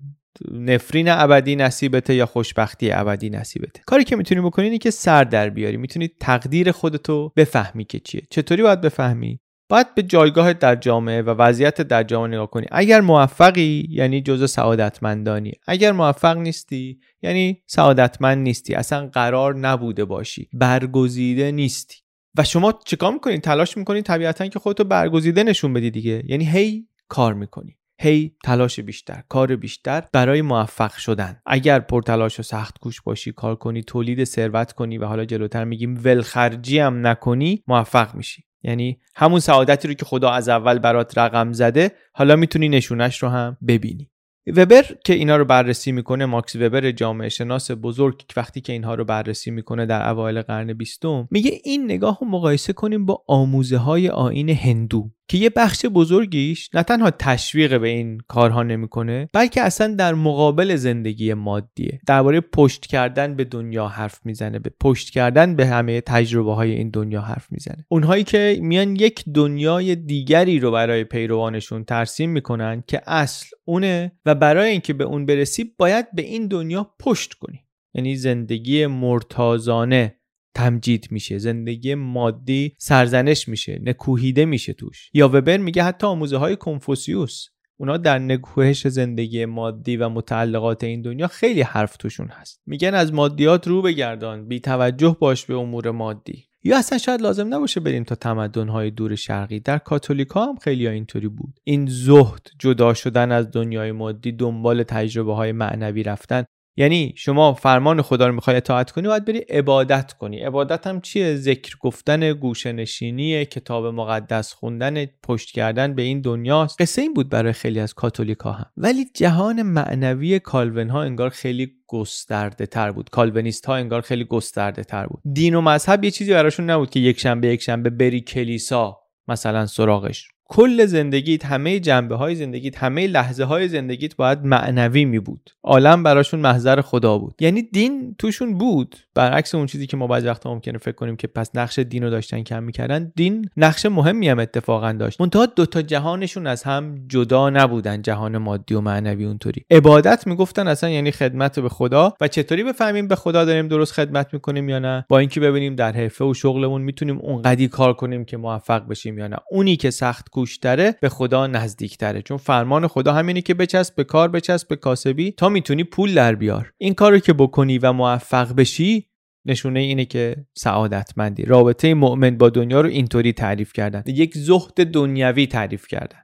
[0.52, 3.82] نفرین ابدی نصیبته یا خوشبختی ابدی نصیبته.
[3.86, 5.78] کاری که می‌تونی بکنی اینه که سر در بیاری.
[5.78, 8.22] می‌تونی تقدیر خودتو بفهمی که چیه.
[8.30, 9.40] چطوری باید بفهمی؟
[9.72, 12.66] باید به جایگاه در جامعه و وضعیت در جامعه نگاه کنی.
[12.72, 15.52] اگر موفقی یعنی جزء سعادتمندانی.
[15.68, 18.76] اگر موفق نیستی یعنی سعادتمند نیستی.
[18.76, 20.50] اصلا قرار نبوده باشی.
[20.54, 21.96] برگزیده نیستی.
[22.38, 26.24] و شما چیکار می‌کنی؟ تلاش می‌کنی طبیعتا که خودتو برگزیده نشون بدی دیگه.
[26.26, 27.78] یعنی هی کار می‌کنی.
[28.02, 31.42] هی تلاش بیشتر کار بیشتر برای موفق شدن.
[31.46, 36.02] اگر پرتلاش و سخت کوش باشی کار کنی تولید ثروت کنی و حالا جلوتر میگیم
[36.04, 38.44] ولخرجی هم نکنی موفق میشی.
[38.64, 43.30] یعنی همون سعادتی رو که خدا از اول برات رقم زده حالا می‌تونی نشونش رو
[43.30, 44.10] هم ببینی.
[44.48, 49.06] وبر که اینا رو بررسی می‌کنه ماکس وبر جامعه شناس بزرگ وقتی که اینها رو
[49.06, 54.10] بررسی می‌کنه در اوایل قرن بیستم میگه این نگاه رو مقایسه کنیم با آموزه های
[54.10, 55.12] آین هندو.
[55.32, 60.76] که یه بخش بزرگیش نه تنها تشویق به این کارها نمی‌کنه بلکه اصلا در مقابل
[60.76, 62.00] زندگی مادیه.
[62.08, 66.90] درباره پشت کردن به دنیا حرف می‌زنه به پشت کردن به همه تجربه های این
[66.90, 67.86] دنیا حرف می‌زنه.
[67.90, 74.36] اونهایی که میان یک دنیای دیگری رو برای پیروانشون ترسیم می‌کنن که اصل اونه و
[74.36, 77.60] برای اینکه به اون برسی باید به این دنیا پشت کنی.
[77.94, 80.21] یعنی زندگی مرتازانه.
[80.54, 85.10] تمجید میشه زندگی مادی سرزنش میشه نکوهیده میشه توش.
[85.14, 87.46] یا وبر میگه حتی آموزه های کنفوسیوس
[87.82, 92.62] اونا در نکوهش زندگی مادی و متعلقات این دنیا خیلی حرف توشون هست.
[92.66, 96.46] میگن از مادیات رو بگردان بی توجه باش به امور مادی.
[96.64, 99.60] یا اصلا شاید لازم نباشه بریم تا تمدن‌های دور شرقی.
[99.60, 101.60] در کاتولیکا هم خیلی اینطوری بود.
[101.64, 106.44] این زهد جدا شدن از دنیای مادی دنبال تجربه های معنوی رفتن
[106.78, 110.40] یعنی شما فرمان خدا رو می‌خوای اطاعت کنی باید بری عبادت کنی.
[110.40, 116.82] عبادت هم چیه؟ ذکر گفتن گوشه نشینی کتاب مقدس خوندن پشت کردن به این دنیاست.
[116.82, 118.66] قصه این بود برای خیلی از کاتولیکا هم.
[118.78, 123.10] ولی جهان معنوی کالون ها انگار خیلی گسترده تر بود.
[123.10, 125.22] کالونیست ها انگار خیلی گسترده تر بود.
[125.34, 129.66] دین و مذهب یه چیزی براشون نبود که یک شنبه یک شنبه بری کلیسا مثلا
[129.66, 130.28] سراغش.
[130.54, 136.04] کل زندگیت همه جنبه های زندگیت همه لحظه های زندگیت باید معنوی می بود عالم
[136.04, 137.36] براشون محضر خدا بود.
[137.40, 138.96] یعنی دین توشون بود.
[139.16, 142.10] برعکس اون چیزی که ما بعضی وقتا ممکنه فکر کنیم که پس نقش دین رو
[142.10, 145.22] داشتن کم می‌کردن دین نقش مهمی هم اتفاقا داشت.
[145.22, 149.66] منتها دوتا جهانشون از هم جدا نبودن جهان مادی و معنوی اونطوری.
[149.72, 154.34] عبادت می‌گفتن اصلا یعنی خدمت به خدا و چطوری بفهمیم به خدا داریم درست خدمت
[154.34, 158.38] می‌کنیم یا نه؟ با اینکه ببینیم در حرفه و شغلمون می‌تونیم اونقدی کار کنیم که
[158.38, 159.38] موفق بشیم یا نه.
[159.52, 162.22] اونی که سخت کوشتره به خدا نزدیکتره.
[162.22, 166.36] چون فرمان خدا همینه که بچسب به کار بچسب به کاسبی تا می‌تونی پول در
[166.36, 166.74] بیار.
[166.78, 169.08] این کارو که بکنی و موفق بشی
[169.46, 171.44] نشونه اینه که سعادتمندی.
[171.44, 174.04] رابطه مؤمن با دنیا رو اینطوری تعریف کردن.
[174.08, 176.18] یک زهد دنیوی تعریف کردن.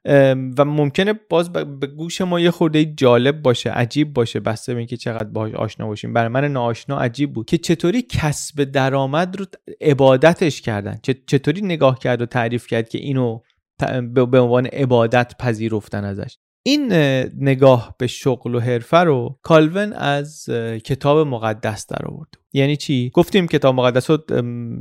[0.58, 4.40] و ممکنه باز به گوش ما یه خورده جالب باشه عجیب باشه.
[4.40, 6.14] بسته به اینکه چقدر باهاش آشنا باشیم.
[6.14, 9.46] برای من ناآشنا عجیب بود که چطوری کسب درآمد رو
[9.82, 11.00] عبادتش کردن.
[11.28, 13.40] چطوری نگاه کرد و تعریف کرد که اینو
[14.14, 16.38] به عنوان عبادت پذیرفتن ازش.
[16.64, 16.94] این
[17.38, 20.46] نگاه به شغل و حرفه رو کالون از
[20.84, 22.30] کتاب مقدس در آورد.
[22.54, 24.18] یعنی چی؟ گفتیم کتاب مقدس رو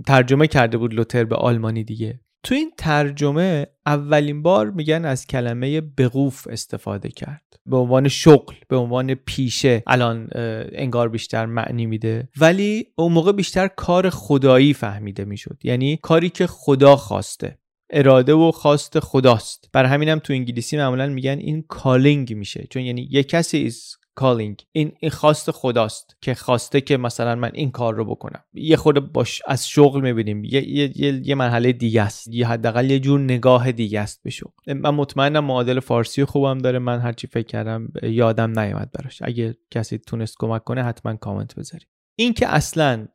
[0.07, 2.21] ترجمه کرده بود لوتر به آلمانی دیگه.
[2.43, 7.43] تو این ترجمه اولین بار میگن از کلمه بقوف استفاده کرد.
[7.67, 9.83] به عنوان شغل به عنوان پیشه.
[9.87, 10.29] الان
[10.73, 12.29] انگار بیشتر معنی میده.
[12.41, 15.59] ولی اون موقع بیشتر کار خدایی فهمیده می‌شد.
[15.65, 17.59] یعنی کاری که خدا خواسته.
[17.90, 19.68] اراده و خواست خداست.
[19.72, 22.66] برای همینم تو انگلیسی معمولا میگن این calling میشه.
[22.70, 24.64] چون یعنی یه کسی is calling.
[24.72, 28.44] این این خواست خداست که خواسته که مثلا من این کار رو بکنم.
[28.55, 30.44] یه خود باش از شغل می‌بینیم.
[30.44, 32.29] یه, یه،, یه،, یه مرحله دیگه است.
[32.29, 34.72] یه حداقل یه جور نگاه دیگه است به شغل.
[34.72, 36.79] من مطمئنم معادل فارسی خوبم داره.
[36.79, 39.22] من هرچی فکر کردم یادم نیومد براش.
[39.22, 41.88] اگه کسی تونست کمک کنه حتما کامنت بذارید.
[42.17, 43.09] این که اصلا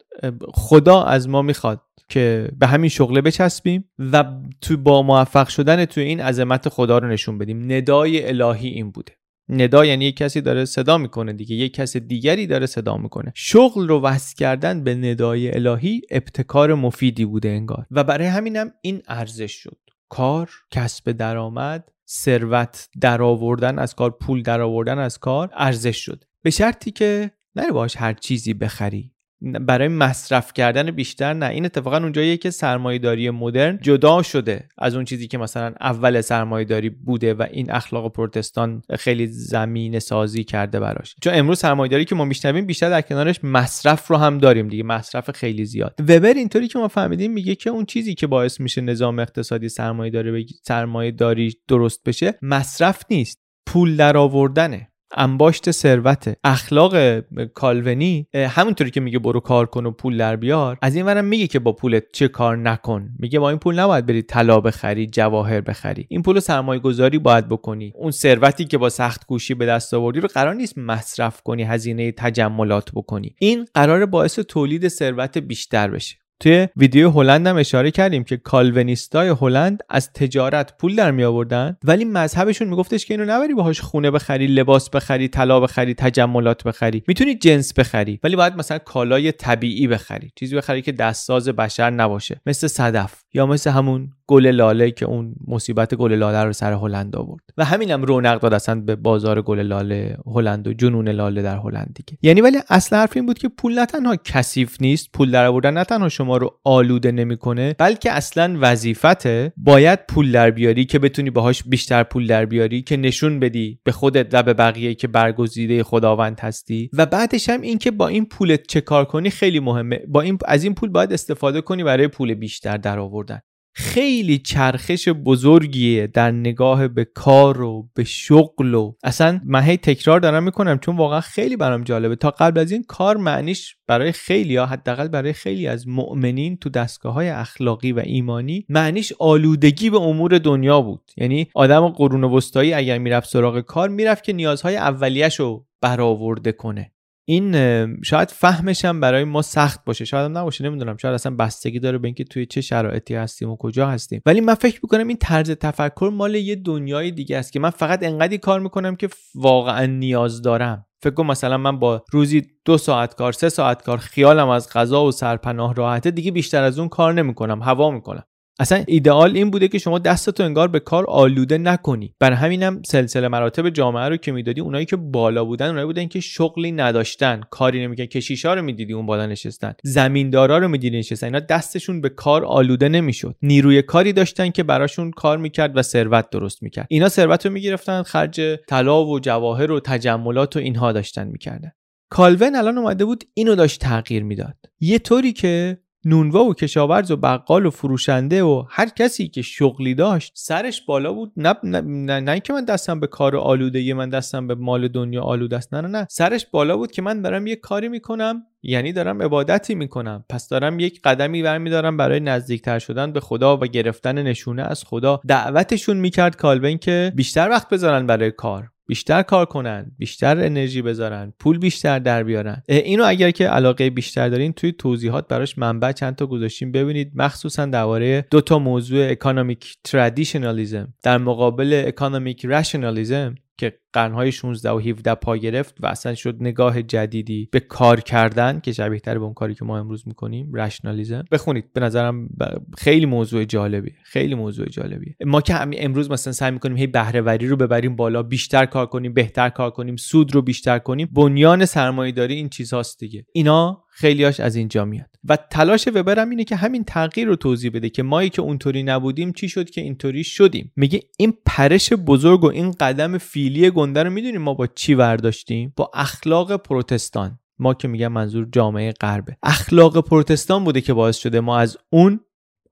[0.54, 4.24] خدا از ما می‌خواد که به همین شغله بچسبیم و
[4.62, 7.72] تو با موفق شدن تو این عظمت خدا رو نشون بدیم.
[7.72, 9.12] ندای الهی این بوده.
[9.50, 13.32] ندا یعنی یک کسی داره صدا می‌کنه دیگه یک کس دیگری داره صدا می‌کنه.
[13.36, 17.86] شغل رو وصل کردن به ندای الهی ابتکار مفیدی بوده انگار.
[17.92, 19.78] و برای همینم این ارزش شد.
[20.10, 26.24] کار کسب درآمد ثروت درآوردن از کار پول درآوردن از کار ارزش شد.
[26.44, 29.12] به شرطی که نری باش هر چیزی بخری.
[29.42, 31.46] برای مصرف کردن بیشتر نه.
[31.46, 36.90] این اتفاقا اونجاییه که سرمایهداری مدرن جدا شده از اون چیزی که مثلا اول سرمایهداری
[36.90, 41.16] بوده و این اخلاق پروتستان خیلی زمین سازی کرده براش.
[41.24, 44.84] چون امروز سرمایهداری که ما میشنویم بیشتر در کنارش مصرف رو هم داریم دیگه.
[44.84, 45.96] مصرف خیلی زیاد.
[46.00, 50.46] وبر اینطوری که ما فهمیدیم میگه که اون چیزی که باعث میشه نظام اقتصادی سرمایهداری
[50.68, 53.40] سرمایهداری درست بشه مصرف نیست.
[53.66, 54.90] پول درآوردنه.
[55.17, 57.19] انباشت ثروت اخلاق
[57.54, 60.78] کالونی همونطوری که میگه برو کار کن و پول در بیار.
[60.82, 63.10] از این ورم میگه که با پولت چه کار نکن.
[63.19, 66.06] میگه با این پول نباید بری طلا بخری جواهر بخری.
[66.10, 67.93] این پول سرمایه گذاری باید بکنی.
[67.95, 72.12] اون ثروتی که با سخت کوشی به دست آوردی رو قرار نیست مصرف کنی هزینه
[72.12, 73.36] تجملات بکنی.
[73.39, 76.20] این قرار باعث تولید ثروت بیشتر بشه.
[76.41, 81.77] توی ویدیو هلند هم اشاره کردیم که کالونیستای هلند از تجارت پول در می آوردن
[81.84, 87.04] ولی مذهبشون میگفتش که اینو نبری باهاش خونه بخری لباس بخری طلا بخری تجملات بخری.
[87.08, 90.32] می‌تونی جنس بخری ولی باید مثلا کالای طبیعی بخری.
[90.36, 92.41] چیزی بخری که دستساز بشر نباشه.
[92.45, 97.15] مثل صدف یا مثل همون گل لاله که اون مصیبت گل لاله رو سر هلند
[97.15, 97.44] آورد.
[97.58, 101.94] و همینم رونق داد اصلا به بازار گل لاله هلند و جنون لاله در هلند
[101.96, 102.20] دیگه.
[102.22, 105.74] یعنی ولی اصل حرف این بود که پول نه تنها کثیف نیست پول در آوردن
[105.74, 111.30] نه تنها شما رو آلوده نمی‌کنه بلکه اصلا وظیفته باید پول در بیاری که بتونی
[111.30, 115.84] باهاش بیشتر پول در بیاری که نشون بدی به خودت و به بقیه که برگزیده
[115.84, 116.89] خداوند هستی.
[116.94, 120.00] و بعدش هم اینکه با این پولت چه کار کنی خیلی مهمه.
[120.08, 123.41] با این از این پول باید استفاده کنی برای پول بیشتر در آوردن.
[123.73, 130.19] خیلی چرخش بزرگیه در نگاه به کار و به شغل و اصلا من هی تکرار
[130.19, 132.15] دارم می‌کنم چون واقعا خیلی برام جالبه.
[132.15, 136.69] تا قبل از این کار معنیش برای خیلی ها حداقل برای خیلی از مؤمنین تو
[136.69, 141.12] دستگاه های اخلاقی و ایمانی معنیش آلودگی به امور دنیا بود.
[141.17, 146.91] یعنی آدم قرون وسطایی اگر می‌رفت سراغ کار می‌رفت که نیازهای اولیش رو برآورده کنه.
[147.32, 150.06] این شاید فهمش هم برای ما سخت باشه.
[150.06, 150.98] شاید هم نباشه نمی‌دونم.
[150.98, 154.22] شاید اصلا بستگی داره به اینکه توی چه شرایطی هستیم و کجا هستیم.
[154.26, 158.04] ولی من فکر می‌کنم این طرز تفکر مال یه دنیای دیگه است که من فقط
[158.04, 160.86] انقدری کار می‌کنم که واقعا نیاز دارم.
[161.04, 165.04] فکر کن مثلا من با روزی دو ساعت کار سه ساعت کار خیالم از غذا
[165.04, 168.24] و سرپناه راحته دیگه بیشتر از اون کار نمی‌کنم هوا می‌کنم.
[168.62, 172.15] اصلا ایدئال این بوده که شما دستتو انگار به کار آلوده نکنی.
[172.19, 176.19] بر همینم سلسله مراتب جامعه رو که می‌دادی اونایی که بالا بودن اونایی بودن که
[176.19, 177.41] شغلی نداشتن.
[177.50, 179.74] کاری نمی‌کنن کشیشا رو می‌دیدی اون بالا نشستن.
[179.84, 181.28] زمیندارا رو می‌دیدی نشستن.
[181.28, 183.36] اینا دستشون به کار آلوده نمی‌شد.
[183.41, 186.88] نیروی کاری داشتن که براشون کار می‌کرد و ثروت درست می‌کرد.
[186.89, 191.71] اینا ثروت رو می‌گرفتن خرج طلا و جواهر و تجملات و اینها داشتن می‌کردن.
[192.10, 194.56] کالون الان اومده بود اینو داشت تغییر می‌داد.
[194.80, 199.96] یه طوری که نونوا و کشاورز و بقال و فروشنده و هر کسی که شغلی
[199.96, 201.32] داشت سرش بالا بود.
[201.38, 205.22] نه نه, نه, نه که من دستم به کار آلوده من دستم به مال دنیا
[205.22, 205.74] آلوده است.
[205.74, 206.08] نه نه نه.
[206.10, 210.26] سرش بالا بود که من دارم یه کاری می‌کنم یعنی دارم عبادتی می‌کنم.
[210.30, 215.22] پس دارم یک قدمی برمیدارم برای نزدیکتر شدن به خدا و گرفتن نشونه از خدا.
[215.28, 218.70] دعوتشون می‌کرد کالبن که بیشتر وقت بذارن برای کار.
[218.91, 222.63] بیشتر کار کنن بیشتر انرژی بذارن پول بیشتر در بیارن.
[222.69, 227.65] اینو اگر که علاقه بیشتر دارین توی توضیحات براش منبع چند تا گذاشتیم ببینید مخصوصا
[227.65, 235.15] درباره دو تا موضوع economic traditionalism در مقابل economic rationalism که قرنهای 16 و 17
[235.15, 239.34] پا گرفت و اصلا شد نگاه جدیدی به کار کردن که شبیه تر به اون
[239.34, 242.30] کاری که ما امروز می‌کنیم rationalism بخونید به نظرم
[242.77, 247.56] خیلی موضوع جالبی خیلی موضوع جالبی ما که امروز مثلا سعی می‌کنیم هی بهره رو
[247.56, 252.49] ببریم بالا بیشتر کار کنیم بهتر کار کنیم سود رو بیشتر کنیم بنیان سرمایه‌داری این
[252.49, 253.25] چیزهاست دیگه.
[253.34, 255.06] اینا خیلیاش از اینجا میاد.
[255.23, 258.84] و تلاش وبر هم اینه که همین تغییر رو توضیح بده که مایی که اونطوری
[258.84, 260.71] نبودیم چی شد که اینطوری شدیم.
[260.75, 265.74] میگه این پرش بزرگ و این قدم خیلی گنده رو می‌دونیم ما با چی ورداشتیم؟
[265.76, 267.39] با اخلاق پروتستان.
[267.60, 272.20] ما که میگم منظور جامعه غربه اخلاق پروتستان بوده که باعث شده ما از اون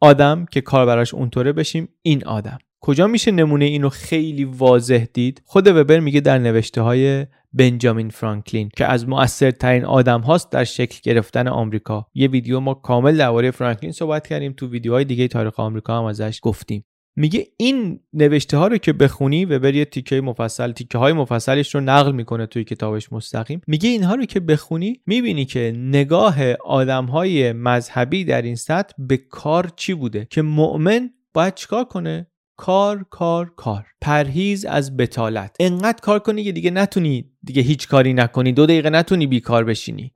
[0.02, 2.58] آدم که کار براش اونطوره بشیم این آدم.
[2.82, 8.69] کجا میشه نمونه اینو خیلی واضح دید؟ خود وبر میگه در نوشته های بنجامین فرانکلین
[8.78, 12.08] که از موثرترین آدم هاست در شکل گرفتن آمریکا.
[12.13, 16.39] یه ویدیو ما کامل درباره فرانکلین صحبت کردیم تو ویدیوهای دیگه تاریخ آمریکا هم ازش
[16.43, 16.86] گفتیم.
[17.15, 21.82] میگه این نوشته ها رو که بخونی و بری تیکه مفصل تیکه های مفصلش رو
[21.82, 23.62] نقل می‌کنه توی کتابش مستقیم.
[23.67, 29.17] میگه اینها رو که بخونی می‌بینی که نگاه آدم های مذهبی در این سطح به
[29.17, 32.28] کار چی بوده؟ که مؤمن باید چیکار کنه؟
[32.60, 33.86] کار کار کار.
[34.02, 35.56] پرهیز از بتالت.
[35.60, 38.52] انقدر کار کنی که دیگه نتونی دیگه هیچ کاری نکنی.
[38.52, 40.12] دو دقیقه نتونی بیکار بشینی.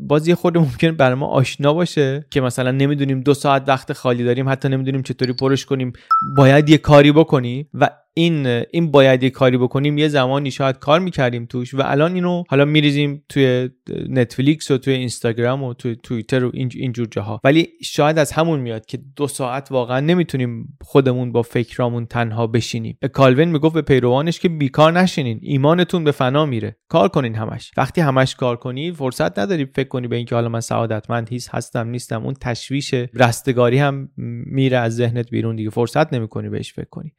[0.00, 4.48] بازی خود ممکن برای ما آشنا باشه که مثلا نمی‌دونیم دو ساعت وقت خالی داریم
[4.48, 5.92] حتی نمی‌دونیم چطوری پرش کنیم.
[6.36, 11.00] باید یه کاری بکنی و این این باید یه کاری بکنیم یه زمانی شاید کار
[11.00, 13.70] می‌کردیم توش و الان اینو حالا میریزیم توی
[14.08, 17.40] نتفلیکس و توی اینستاگرام و توی توییتر و اینجور جاها.
[17.44, 22.98] ولی شاید از همون میاد که دو ساعت واقعا نمی‌تونیم خودمون با فکرامون تنها بشینیم.
[23.12, 25.38] کالوین می‌گفت به پیروانش که بیکار نشینین.
[25.42, 26.76] ایمانتون به فنا میره.
[26.88, 27.70] کار کنین همش.
[27.76, 31.88] وقتی همش کار کنی فرصت نداری فکر کنی به اینکه حالا من سعادتمند هیچ هستم
[31.88, 32.24] نیستم.
[32.24, 34.08] اون تشویش رستگاری هم
[34.46, 35.70] میره از ذهنت بیرون دیگه.
[35.70, 37.12] فرصت نمی‌کنی بهش فکر کنی.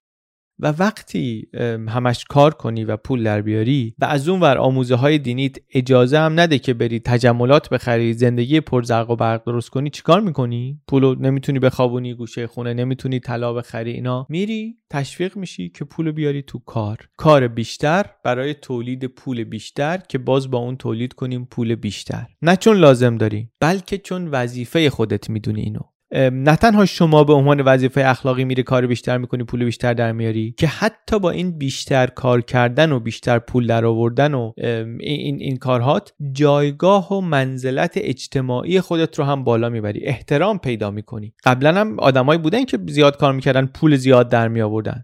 [0.60, 1.48] و وقتی
[1.90, 6.20] همش کار کنی و پول در بیاری و از اون ور آموزه های دینیت اجازه
[6.20, 10.82] هم نده که بری تجملات بخری زندگی پر زرق و برق درست کنی چیکار می‌کنی؟
[10.88, 14.26] پولو نمی‌تونی بخوابونی گوشه خونه نمی‌تونی طلا بخری اینا.
[14.30, 16.98] میری تشویق میشی که پول بیاری تو کار.
[17.18, 22.26] کار بیشتر برای تولید پول بیشتر که باز با اون تولید کنیم پول بیشتر.
[22.42, 25.82] نه چون لازم داری بلکه چون وظیفه خودت می‌دونی اینو.
[26.16, 30.56] نه تنها شما به عنوان وظیفه اخلاقی میره کار بیشتر می‌کنی پول بیشتر در میاری
[30.58, 34.52] که حتی با این بیشتر کار کردن و بیشتر پول در آوردن و
[35.00, 41.34] این این کارهات جایگاه و منزلت اجتماعی خودت رو هم بالا می‌بری احترام پیدا می‌کنی.
[41.44, 45.04] قبلا هم آدمایی بودن که زیاد کار می‌کردن پول زیاد در می آوردن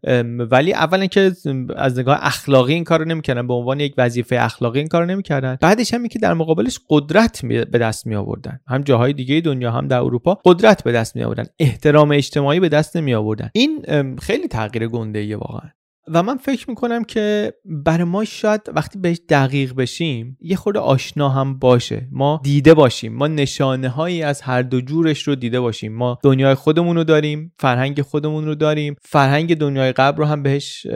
[0.51, 1.31] ولی اولا که
[1.75, 5.57] از نگاه اخلاقی این کارو نمی‌کردن به عنوان یک وظیفه اخلاقی این کارو نمی‌کردن.
[5.61, 9.87] بعدش هم که در مقابلش قدرت به دست می آوردن هم جاهای دیگه دنیا هم
[9.87, 13.85] در اروپا قدرت به دست می آوردن احترام اجتماعی به دست نمی آوردن این
[14.21, 15.69] خیلی تغییر گنده ای واقعا.
[16.07, 21.29] و من فکر می‌کنم که برای ما شاید وقتی بهش دقیق بشیم یه خورده آشنا
[21.29, 22.07] هم باشه.
[22.11, 23.13] ما دیده باشیم.
[23.13, 25.93] ما نشانه هایی از هر دو جورش رو دیده باشیم.
[25.95, 28.95] ما دنیای خودمون رو داریم فرهنگ خودمون رو داریم.
[29.01, 30.87] فرهنگ دنیای قبل رو هم بهش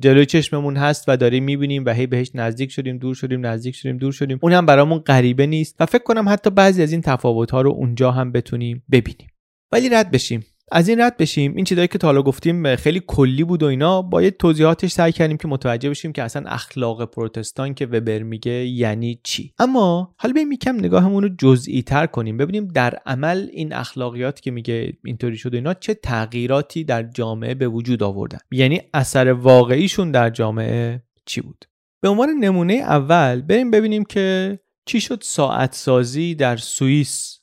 [0.00, 3.96] جلوی چشممون هست و داریم می‌بینیم و هی بهش نزدیک شدیم دور شدیم نزدیک شدیم
[3.96, 4.38] دور شدیم.
[4.42, 5.76] اون هم برامون غریبه نیست.
[5.80, 9.28] و فکر کنم حتی بعضی از این تفاوت ها رو اونجا هم بتونیم ببینیم.
[9.72, 10.44] ولی رد بشیم.
[10.72, 14.02] از این رد بشیم این چیزایی که تا حالا گفتیم خیلی کلی بود و اینا
[14.02, 19.20] باید توضیحاتش سعی کردیم که متوجه بشیم که اصلا اخلاق پروتستان که وبر میگه یعنی
[19.24, 19.52] چی.
[19.58, 22.36] اما حالا بریم یکم نگاهمون رو جزئی تر کنیم.
[22.36, 27.68] ببینیم در عمل این اخلاقیات که میگه اینطوری شده اینا چه تغییراتی در جامعه به
[27.68, 28.38] وجود آوردن.
[28.50, 31.64] یعنی اثر واقعیشون در جامعه چی بود؟
[32.02, 37.40] به عنوان نمونه اول بریم ببینیم که چی شد ساعت سازی در سوئیس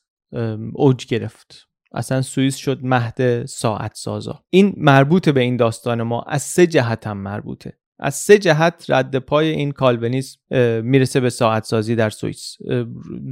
[0.74, 1.71] اوج گرفت.
[1.94, 7.08] اصلا سوئیس شد مهد ساعت سازا این مربوط به این داستان ما از سه جهت
[7.08, 7.74] هم مربوطه.
[8.00, 10.40] از سه جهت رد پای این کالونیسم
[10.84, 12.58] می‌رسه به ساعت سازی در سوئیس.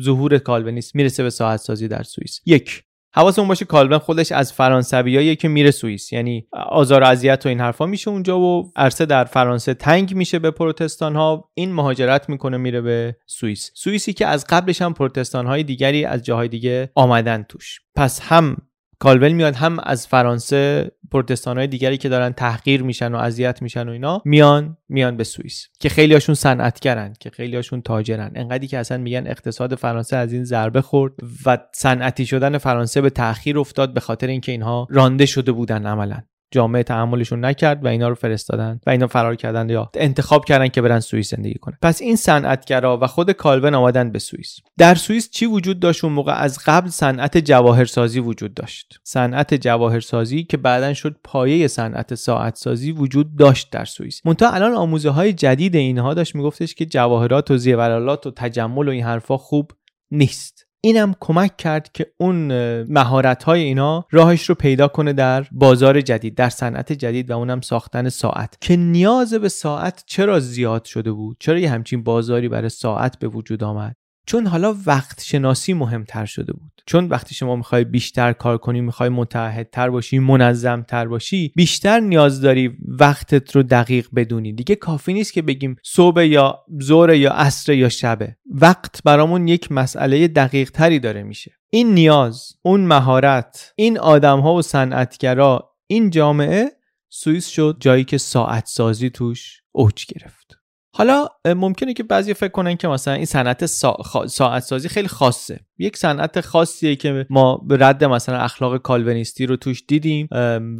[0.02, 2.41] ظهور کالونیسم می‌رسه به ساعت سازی در سوئیس.
[2.45, 6.13] یک حواسمون باشه کالون خودش از فرانسویایی که میره سوئیس.
[6.13, 10.39] یعنی آزار و اذیت و این حرفا میشه اونجا و عرصه در فرانسه تنگ میشه
[10.39, 13.72] به پروتستان ها این مهاجرت می‌کنه میره به سوئیس.
[13.76, 17.80] سوئیسی که از قبلش هم پروتستان های دیگری از جاهای دیگه آمدن توش.
[17.95, 18.58] پس هم
[18.99, 23.89] کالول میاد هم از فرانسه پروتستان های دیگری که دارن تحقیر میشن و اذیت میشن
[23.89, 28.31] و اینا میان میان به سوئیس که خیلی هاشون صنعتگرن که خیلی هاشون تاجرن.
[28.35, 31.13] انقدری که اصلا میگن اقتصاد فرانسه از این ضربه خورد
[31.45, 36.21] و صنعتی شدن فرانسه به تاخیر افتاد به خاطر اینکه اینها رانده شده بودن عملا.
[36.51, 40.81] جامعه تحملشون نکرد و اینا رو فرستادن و اینا فرار کردن یا انتخاب کردن که
[40.81, 41.77] برن سوئیس زندگی کنن.
[41.81, 44.59] پس این صنعتگرا و خود کالون آمدن به سوئیس.
[44.77, 48.99] در سوئیس چی وجود داشت؟ اون موقع از قبل صنعت جواهرسازی وجود داشت.
[49.03, 54.21] صنعت جواهرسازی که بعدا شد پایه صنعت ساعت سازی وجود داشت در سوئیس.
[54.25, 58.91] منتها الان آموزه های جدید اینها داشت میگفتش که جواهرات و زیورالات و تجمل و
[58.91, 59.71] این حرفا خوب
[60.12, 60.68] نیست.
[60.81, 62.51] اینم کمک کرد که اون
[62.83, 67.61] مهارت های اینا راهش رو پیدا کنه در بازار جدید در صنعت جدید و اونم
[67.61, 68.57] ساختن ساعت.
[68.61, 73.27] که نیاز به ساعت چرا زیاد شده بود؟ چرا یه همچین بازاری برای ساعت به
[73.27, 76.71] وجود آمد؟ چون حالا وقت شناسی مهمتر شده بود.
[76.86, 82.77] چون وقتی شما می‌خوای بیشتر کار کنی می‌خوای متحدتر باشی منظمتر باشی بیشتر نیاز داری
[82.88, 84.53] وقتت رو دقیق بدونی.
[84.53, 89.71] دیگه کافی نیست که بگیم صبح یا ظهر یا عصر یا شبه وقت برامون یک
[89.71, 91.51] مسئله دقیق تری داره میشه.
[91.69, 96.71] این نیاز اون مهارت این آدم ها و صنعتگرا این جامعه
[97.10, 100.59] سوئیس شد جایی که ساعت سازی توش اوج گرفت.
[100.95, 105.60] حالا ممکنه که بعضی فکر کنن که مثلا این صنعت ساعت سازی خیلی خاصه.
[105.78, 110.28] یک صنعت خاصیه که ما رد مثلا اخلاق کالونیستی رو توش دیدیم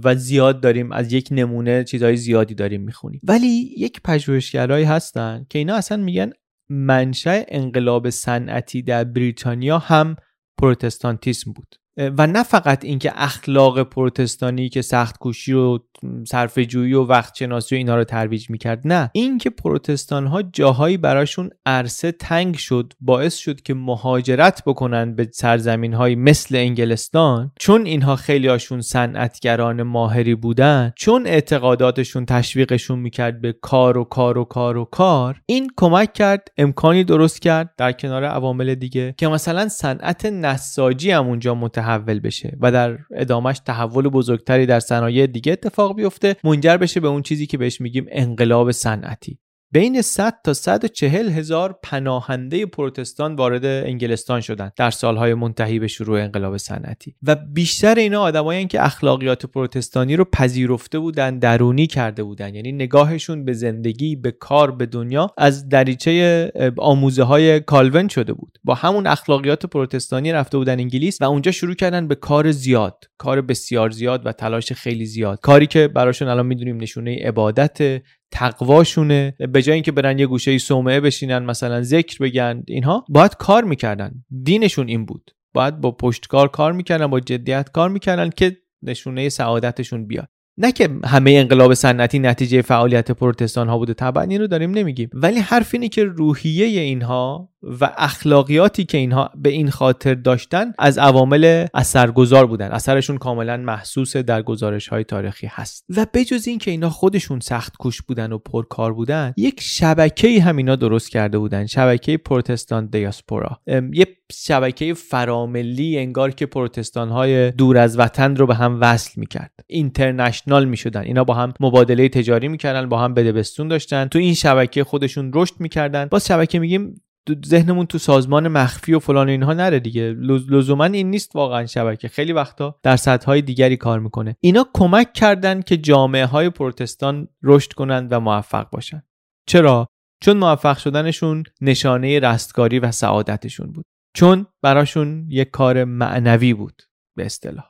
[0.04, 3.22] و زیاد داریم از یک نمونه چیزهای زیادی داریم می‌خونیم.
[3.24, 6.30] ولی یک پژوهشگرایی هستن که اینا اصلا میگن
[6.70, 10.16] منشأ انقلاب صنعتی در بریتانیا هم
[10.62, 11.76] پروتستانتیسم بود.
[12.00, 15.80] و نه فقط اینکه اخلاق پروتستانی که سخت کوشی و
[16.28, 19.10] صرف جویی و وقت شناسی و اینا رو ترویج می‌کرد نه.
[19.14, 25.94] اینکه پروتستان ها جاهایی براشون عرصه تنگ شد باعث شد که مهاجرت بکنن به سرزمین
[25.94, 33.56] های مثل انگلستان چون اینها خیلی هاشون صنعتگران ماهری بودن چون اعتقاداتشون تشویقشون می‌کرد به
[33.62, 38.24] کار و کار و کار و کار این کمک کرد امکانی درست کرد در کنار
[38.24, 41.54] عوامل دیگه که مثلا صنعت نساجی هم اونجا
[41.90, 47.08] متحول بشه و در ادامش تحول بزرگتری در صنایع دیگه اتفاق بیفته منجر بشه به
[47.08, 49.40] اون چیزی که بهش میگیم انقلاب صنعتی.
[49.72, 56.22] بین 100 تا 140 هزار پناهنده پروتستان وارد انگلستان شدند در سالهای منتهی به شروع
[56.22, 57.16] انقلاب صنعتی.
[57.24, 62.56] و بیشتر اینا آدمایی که اخلاقیات پروتستانی رو پذیرفته بودن درونی کرده بودن.
[62.56, 68.60] یعنی نگاهشون به زندگی به کار به دنیا از دریچه آموزه های کالون شده بود.
[68.64, 73.42] با همون اخلاقیات پروتستانی رفته بودن انگلیس و اونجا شروع کردن به کار زیاد کار
[73.42, 75.40] بسیار زیاد و تلاش خیلی زیاد.
[75.40, 78.02] کاری که براشون الان می‌دونیم نشونه عبادت
[78.32, 79.36] تقواشونه.
[79.54, 84.12] به جای اینکه برن یه گوشه صومعه بشینن مثلا ذکر بگن اینها باید کار می‌کردن.
[84.44, 85.32] دینشون این بود.
[85.54, 90.28] باید با پشتکار کار می‌کردن با جدیت کار می‌کردن که نشونه سعادتشون بیاد.
[90.58, 95.10] نه که همه انقلاب صنعتی نتیجه فعالیت پروتستان ها بوده طبعا این رو داریم نمیگیم.
[95.14, 100.98] ولی حرف اینه که روحیه اینها و اخلاقیاتی که اینها به این خاطر داشتن از
[100.98, 102.72] عوامل اثرگذار بودن.
[102.72, 105.86] اثرشون کاملا محسوس در گزارش های تاریخی هست.
[105.90, 110.58] و بجز این که اینا خودشون سخت کوش بودن و پرکار بودن یک شبکه هم
[110.58, 111.66] اینا درست کرده بودن.
[111.66, 113.60] شبکه پروتستان دیاسپورا.
[113.94, 119.52] یه شبکه فراملی انگار که پروتستان های دور از وطن رو به هم وصل می‌کرد.
[119.68, 121.02] اینترنشنال می‌شدن.
[121.02, 124.06] اینا با هم مبادله تجاری می‌کردن با هم بدبستون داشتن.
[124.06, 126.06] تو این شبکه خودشون رشد می‌کردن.
[126.06, 127.02] باز شبکه میگیم
[127.46, 130.16] ذهنمون تو سازمان مخفی و فلان اینها نره دیگه.
[130.50, 132.08] لزوما این نیست واقعا شبکه.
[132.08, 134.36] خیلی وقتا در سطح های دیگری کار می‌کنه.
[134.40, 139.04] اینا کمک کردن که جامعه های پروتستان رشد کنند و موفق باشن.
[139.48, 139.88] چرا؟
[140.24, 143.86] چون موفق شدنشون نشانه رستگاری و سعادتشون بود.
[144.16, 146.82] چون براشون یک کار معنوی بود
[147.18, 147.66] به اصطلاح.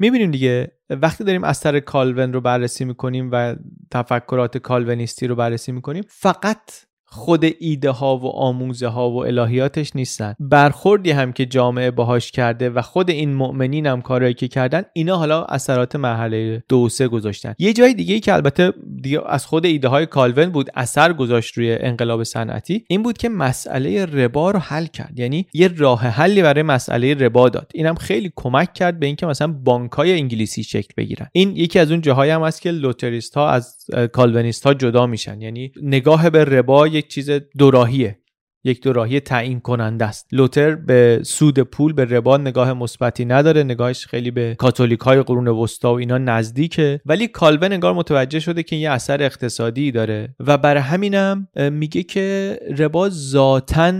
[0.00, 3.56] می‌بینیم دیگه وقتی داریم اثر کالون رو بررسی می‌کنیم و
[3.90, 6.70] تفکرات کالونیستی رو بررسی می‌کنیم فقط
[7.14, 10.34] خود ایده ها و آموزه ها و الهیاتش نیستن.
[10.40, 15.16] برخوردی هم که جامعه باهاش کرده و خود این مؤمنین هم کارهایی که کردن اینا
[15.16, 17.54] حالا اثرات مرحله دو سه گذاشتن.
[17.58, 21.72] یه جای دیگه که البته دیگه از خود ایده های کالون بود اثر گذاشت روی
[21.72, 25.18] انقلاب صنعتی این بود که مسئله ربا رو حل کرد.
[25.18, 27.72] یعنی یه راه حلی برای مسئله ربا داد.
[27.74, 31.28] اینم خیلی کمک کرد به اینکه مثلا بانک های انگلیسی شکل بگیرن.
[31.32, 33.76] این یکی از اون جاهایی هم هست که لوتریست ها از
[34.12, 35.40] کالونیست ها جدا میشن.
[35.40, 38.18] یعنی نگاه به ربا یک چیز دوراهیه
[38.64, 40.28] یک دوراهی تعیین کننده است.
[40.32, 43.62] لوتر به سود پول به ربا نگاه مثبتی نداره.
[43.62, 47.00] نگاهش خیلی به کاتولیک های قرون وسطا و اینا نزدیکه.
[47.06, 50.34] ولی کالون انگار متوجه شده که یه اثر اقتصادی داره.
[50.40, 53.92] و برای همینم میگه که ربا ذاتا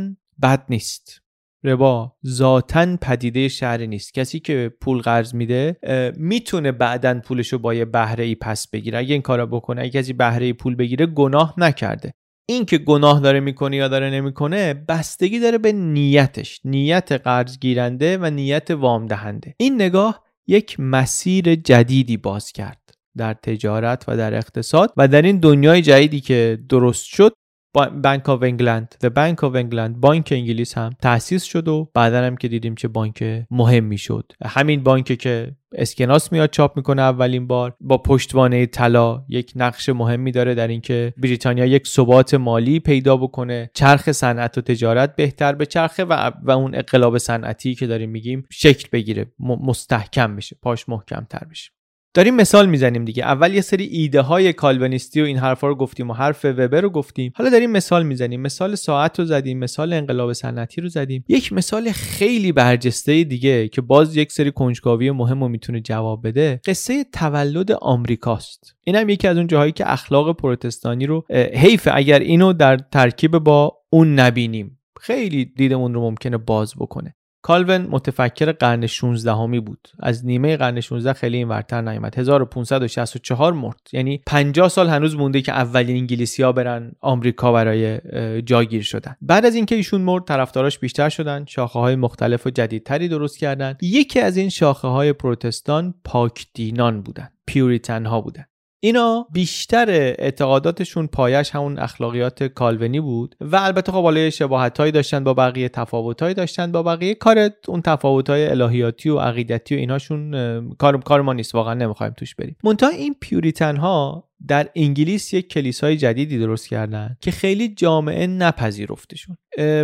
[0.42, 1.22] بد نیست.
[1.64, 4.14] ربا ذاتا پدیده شهری نیست.
[4.14, 5.76] کسی که پول قرض میده
[6.16, 8.98] می‌تونه بعدا پولشو با یه بهره ای پس بگیره.
[8.98, 12.14] اگه این کارو بکنه اگه کسی بهره پول بگیره گناه نکرده.
[12.46, 18.18] این که گناه داره می‌کنه یا داره نمی‌کنه بستگی داره به نیتش نیت قرض گیرنده
[18.18, 24.34] و نیت وام دهنده این نگاه یک مسیر جدیدی باز کرد در تجارت و در
[24.34, 27.32] اقتصاد و در این دنیای جدیدی که درست شد
[27.74, 32.36] Bank of England The Bank of England بانک انگلیس هم تأسیس شد و بعدا هم
[32.36, 37.76] که دیدیم چه بانک مهمی شد همین بانک که اسکناس میاد چاپ می‌کنه اولین بار
[37.80, 43.70] با پشتوانه طلا یک نقش مهمی داره در اینکه بریتانیا یک ثبات مالی پیدا بکنه.
[43.74, 48.88] چرخ صنعت و تجارت بهتر بچرخه و, و اون انقلاب صنعتی که داریم میگیم شکل
[48.92, 51.70] بگیره مستحکم بشه پاش محکم تر بشه.
[52.14, 53.24] داریم مثال می‌زنیم دیگه.
[53.24, 56.90] اول یه سری ایده های کالوینیستی و این حرفا رو گفتیم و حرف وبر رو
[56.90, 57.32] گفتیم.
[57.36, 58.40] حالا داریم مثال می‌زنیم.
[58.40, 61.24] مثال ساعت رو زدیم مثال انقلاب صنعتی رو زدیم.
[61.28, 66.60] یک مثال خیلی برجسته دیگه که باز یک سری کنجکاوی مهم رو می‌تونه جواب بده
[66.66, 68.76] قصه تولد آمریکاست.
[68.84, 73.38] این هم یکی از اون جاهایی که اخلاق پروتستانی رو حیف اگر اینو در ترکیب
[73.38, 74.78] با اون نبینیم.
[75.00, 77.14] خیلی دیدمون رو ممکنه باز بکنه.
[77.42, 79.88] کالون متفکر قرن 16 همی بود.
[80.00, 82.18] از نیمه قرن 16 خیلی این ورتر نیامد.
[82.18, 83.80] 1564 مرد.
[83.92, 88.00] یعنی 50 سال هنوز مونده که اولین انگلیسی ها برن آمریکا برای
[88.42, 89.16] جاگیر شدن.
[89.20, 91.44] بعد از اینکه ایشون مرد طرفداراش بیشتر شدن.
[91.48, 93.76] شاخه های مختلف و جدیدتری درست کردن.
[93.82, 97.28] یکی از این شاخه های پروتستان پاک دینان بودن.
[97.46, 98.44] پیوریتن ها بودن.
[98.84, 105.34] اینا بیشتر اعتقاداتشون پایش همون اخلاقیات کالونی بود و البته خب حالا شباهتایی داشتن با
[105.34, 107.14] بقیه تفاوتهایی داشتن با بقیه.
[107.14, 110.30] کار اون تفاوتهای الهیاتی و عقیدتی و ایناشون
[110.78, 112.56] کار کار ما نیست واقعا نمی‌خوایم توش بریم.
[112.64, 119.36] منتها این پیوریتن ها در انگلیس یک کلیسای جدیدی درست کردن که خیلی جامعه نپذیرفتشون.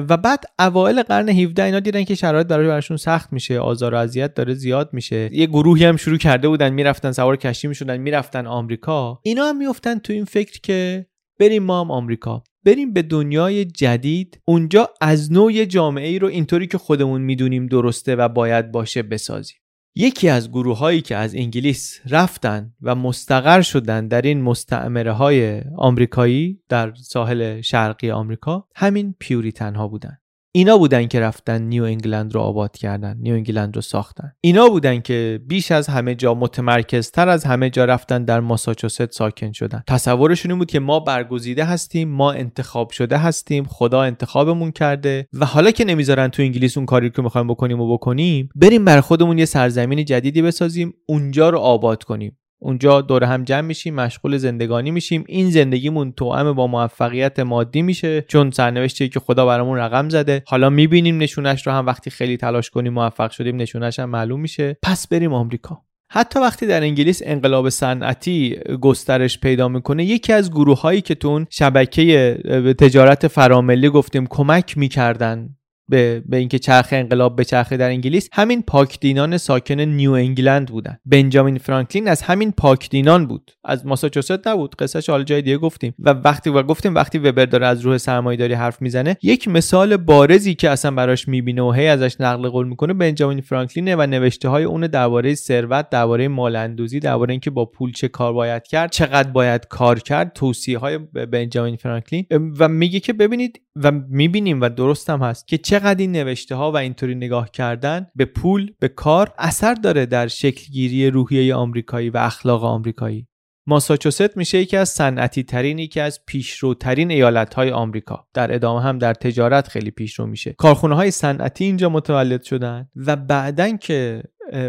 [0.09, 3.97] و بعد اوایل قرن 17 اینا دیدن که شرایط برای براشون سخت میشه آزار و
[3.97, 5.31] اذیت داره زیاد میشه.
[5.33, 9.21] یه گروهی هم شروع کرده بودن می‌رفتن سوار کشتی می‌شدن می‌رفتن آمریکا.
[9.23, 11.07] اینا هم میفتن تو این فکر که
[11.41, 12.43] بریم ما هم آمریکا.
[12.65, 14.41] بریم به دنیای جدید.
[14.45, 19.57] اونجا از نو جامعه ای رو اینطوری که خودمون می‌دونیم درسته و باید باشه بسازیم.
[19.95, 25.63] یکی از گروه هایی که از انگلیس رفتن و مستقر شدن در این مستعمره های
[25.77, 30.19] آمریکایی در ساحل شرقی آمریکا همین پیوریتن ها بودن.
[30.53, 34.33] اینا بودن که رفتن نیو انگلند رو آباد کردن نیو انگلند رو ساختن.
[34.41, 39.53] اینا بودن که بیش از همه جا متمرکزتر از همه جا رفتن در ماساچوست ساکن
[39.53, 39.83] شدن.
[39.87, 45.47] تصورشون این بود که ما برگزیده هستیم ما انتخاب شده هستیم خدا انتخابمون کرده و
[45.47, 49.39] حالا که نمی‌ذارن تو انگلیس اون کاری که می‌خوایم بکنیم و بکنیم بریم برا خودمون
[49.39, 52.39] یه سرزمین جدیدی بسازیم اونجا رو آباد کنیم.
[52.61, 55.25] اونجا دور هم جمع میشیم مشغول زندگانی میشیم.
[55.29, 60.43] این زندگیمون توأم با موفقیت مادی میشه چون سرنوشتی که خدا برامون رقم زده.
[60.47, 61.87] حالا می‌بینیم نشونش رو هم.
[61.87, 64.77] وقتی خیلی تلاش کنیم موفق شدیم نشونش هم معلوم میشه.
[64.83, 65.83] پس بریم آمریکا.
[66.11, 71.47] حتی وقتی در انگلیس انقلاب صنعتی گسترش پیدا می‌کنه یکی از گروه هایی که تون
[71.51, 72.39] شبکه
[72.79, 75.49] تجارت فراملی گفتیم کمک می‌کردن.
[75.89, 80.99] به, به اینکه چرخ انقلاب به چرخه در انگلیس همین پاکدینان ساکن نیو انگلند بودن.
[81.07, 83.51] بنجامین فرانکلین از همین پاکدینان بود.
[83.65, 84.77] از ماساچوست نبود.
[84.77, 85.95] قصهش حال جای دیگه گفتیم.
[85.99, 90.55] و وقتی و گفتیم وقتی وبر داره از روح سرمایه‌داری حرف می‌زنه یک مثال بارزی
[90.55, 94.65] که اصلا براش می‌بینه و هی ازش نقل قول می‌کنه بنجامین فرانکلینه و نوشته های
[94.65, 99.67] اون درباره ثروت درباره مالندوزی درباره اینکه با پول چه کار باید کرد چقدر باید
[99.69, 100.99] کار کرد توصیه های
[101.33, 102.27] بنجامین فرانکلین.
[102.59, 106.73] و میگه که ببینید و می‌بینیم و درست هم هست که چقدر این نوشته ها
[106.73, 112.17] و اینطوری نگاه کردن به پول به کار اثر داره در شکلگیری روحیه آمریکایی و
[112.17, 113.27] اخلاق آمریکایی.
[113.67, 118.27] ماساچوست میشه یکی از صنعتی ترین یکی از پیشروترین ایالت های آمریکا.
[118.35, 120.53] در ادامه هم در تجارت خیلی پیشرو میشه.
[120.53, 124.23] کارخونه های صنعتی اینجا متولد شدن و بعدن که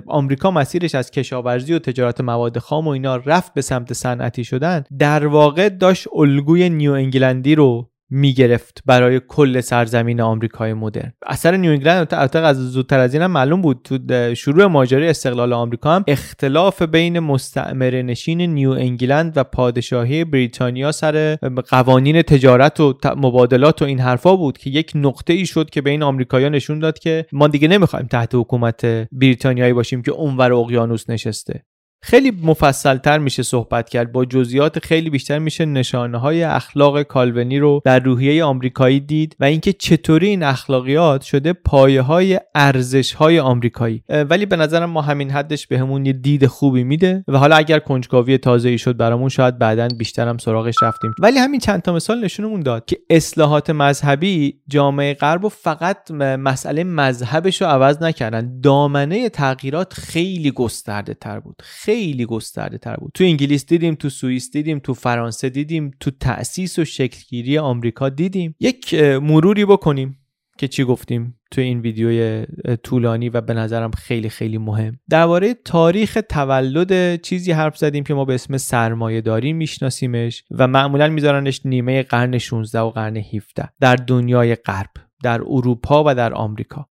[0.07, 4.83] آمریکا مسیرش از کشاورزی و تجارت مواد خام و اینا رفت به سمت صنعتی شدن
[4.99, 11.13] در واقع داشت الگوی نیو انگلندی رو می‌گرفت برای کل سرزمین آمریکای مدرن.
[11.27, 13.81] اثر نیو انگلند از زودتر از این هم معلوم بود.
[13.83, 20.91] تو شروع ماجرای استقلال آمریکا هم اختلاف بین مستعمره نشین نیو انگلند و پادشاهی بریتانیا
[20.91, 21.37] سر
[21.69, 26.03] قوانین تجارت و مبادلات و این حرفا بود که یک نقطه ای شد که بین
[26.03, 31.63] آمریکایی‌ها نشون داد که ما دیگه نمی‌خوایم تحت حکومت بریتانیایی باشیم که اونور اقیانوس نشسته.
[32.01, 34.11] خیلی مفصلتر میشه صحبت کرد.
[34.11, 39.43] با جزئیات خیلی بیشتر میشه نشانه های اخلاق کالونی رو در روحیه آمریکایی دید و
[39.43, 45.31] اینکه چطوری این اخلاقیات شده پایه های ارزش های آمریکایی ولی به نظرم ما همین
[45.31, 49.29] حدش بهمون به یه دید خوبی میده و حالا اگر کنجکاوی تازه ای شد برامون
[49.29, 51.11] شاید بعدا بیشتر هم سراغش رفتیم.
[51.19, 56.83] ولی همین چند تا مثال نشونمون داد که اصلاحات مذهبی جامعه غرب و فقط مسئله
[56.83, 58.61] مذهبش رو عوض نکردن.
[58.61, 61.61] دامنه تغییرات خیلی گسترده تر بود.
[61.89, 63.11] خیلی گسترده تر بود.
[63.13, 68.55] تو انگلیس دیدیم تو سوئیس دیدیم تو فرانسه دیدیم تو تأسیس و شکلگیری آمریکا دیدیم.
[68.59, 70.19] یک مروری بکنیم
[70.57, 72.45] که چی گفتیم تو این ویدیوی
[72.83, 74.99] طولانی و به نظرم خیلی خیلی مهم.
[75.09, 81.07] درباره تاریخ تولد چیزی حرف زدیم که ما به اسم سرمایه داری میشناسیمش و معمولا
[81.07, 84.91] میذارنش نیمه قرن 16 و قرن 17 در دنیای غرب
[85.23, 86.89] در اروپا و در آمریکا.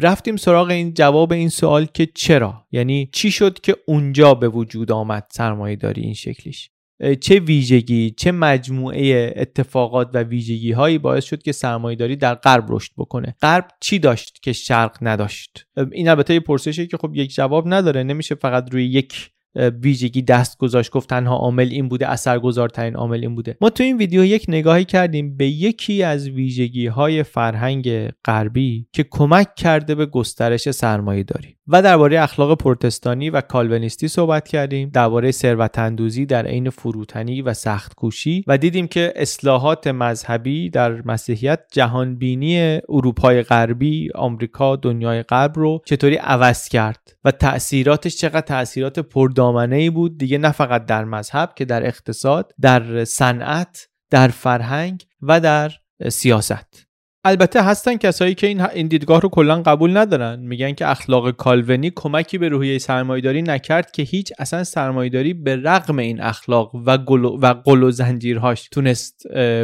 [0.00, 4.92] رفتیم سراغ این جواب این سوال که چرا؟ یعنی چی شد که اونجا به وجود
[4.92, 6.70] آمد سرمایه داری این شکلیش؟
[7.20, 12.64] چه ویژگی چه مجموعه اتفاقات و ویژگی هایی باعث شد که سرمایه داری در غرب
[12.68, 17.34] رشد بکنه؟ غرب چی داشت که شرق نداشت؟ این البته یه پرسشه که خب یک
[17.34, 22.96] جواب نداره نمیشه فقط روی یک ویژگی دست گذاشت گفت تنها عامل این بوده اثرگذارترین
[22.96, 23.56] عامل این بوده.
[23.60, 29.06] ما تو این ویدیو یک نگاهی کردیم به یکی از ویژگی های فرهنگ غربی که
[29.10, 35.30] کمک کرده به گسترش سرمایه داری و درباره اخلاق پروتستانی و کالونیستی صحبت کردیم درباره
[35.30, 42.80] ثروتاندوزی در عین فروتنی و سخت کوشی و دیدیم که اصلاحات مذهبی در مسیحیت جهانبینی
[42.88, 49.00] اروپای غربی آمریکا دنیای غرب رو چطوری عوض کرد و تاثیراتش چقدر تاثیرات
[49.44, 50.18] پردامنه ای بود.
[50.18, 55.72] دیگه نه فقط در مذهب که در اقتصاد در صنعت در فرهنگ و در
[56.08, 56.86] سیاست.
[57.26, 60.40] البته هستن کسایی که این دیدگاه رو کلا قبول ندارن.
[60.40, 65.98] میگن که اخلاق کالونی کمکی به روحیه سرمایداری نکرد که هیچ اصلا سرمایداری به رغم
[65.98, 69.22] این اخلاق و گل و قل و زنجیرهاش تونست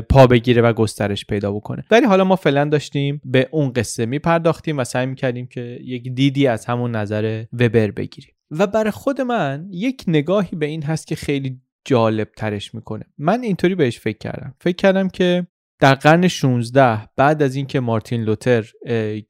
[0.08, 1.84] پا بگیره و گسترش پیدا بکنه.
[1.90, 6.46] ولی حالا ما فعلا داشتیم به اون قصه میپرداختیم و سعی می‌کردیم که یک دیدی
[6.46, 8.34] از همون نظر وبر بگیریم.
[8.50, 13.04] و برای خود من یک نگاهی به این هست که خیلی جالب ترش می‌کنه.
[13.18, 14.54] من اینطوری بهش فکر کردم.
[14.60, 15.46] فکر کردم که
[15.80, 18.66] در قرن 16 بعد از اینکه مارتین لوتر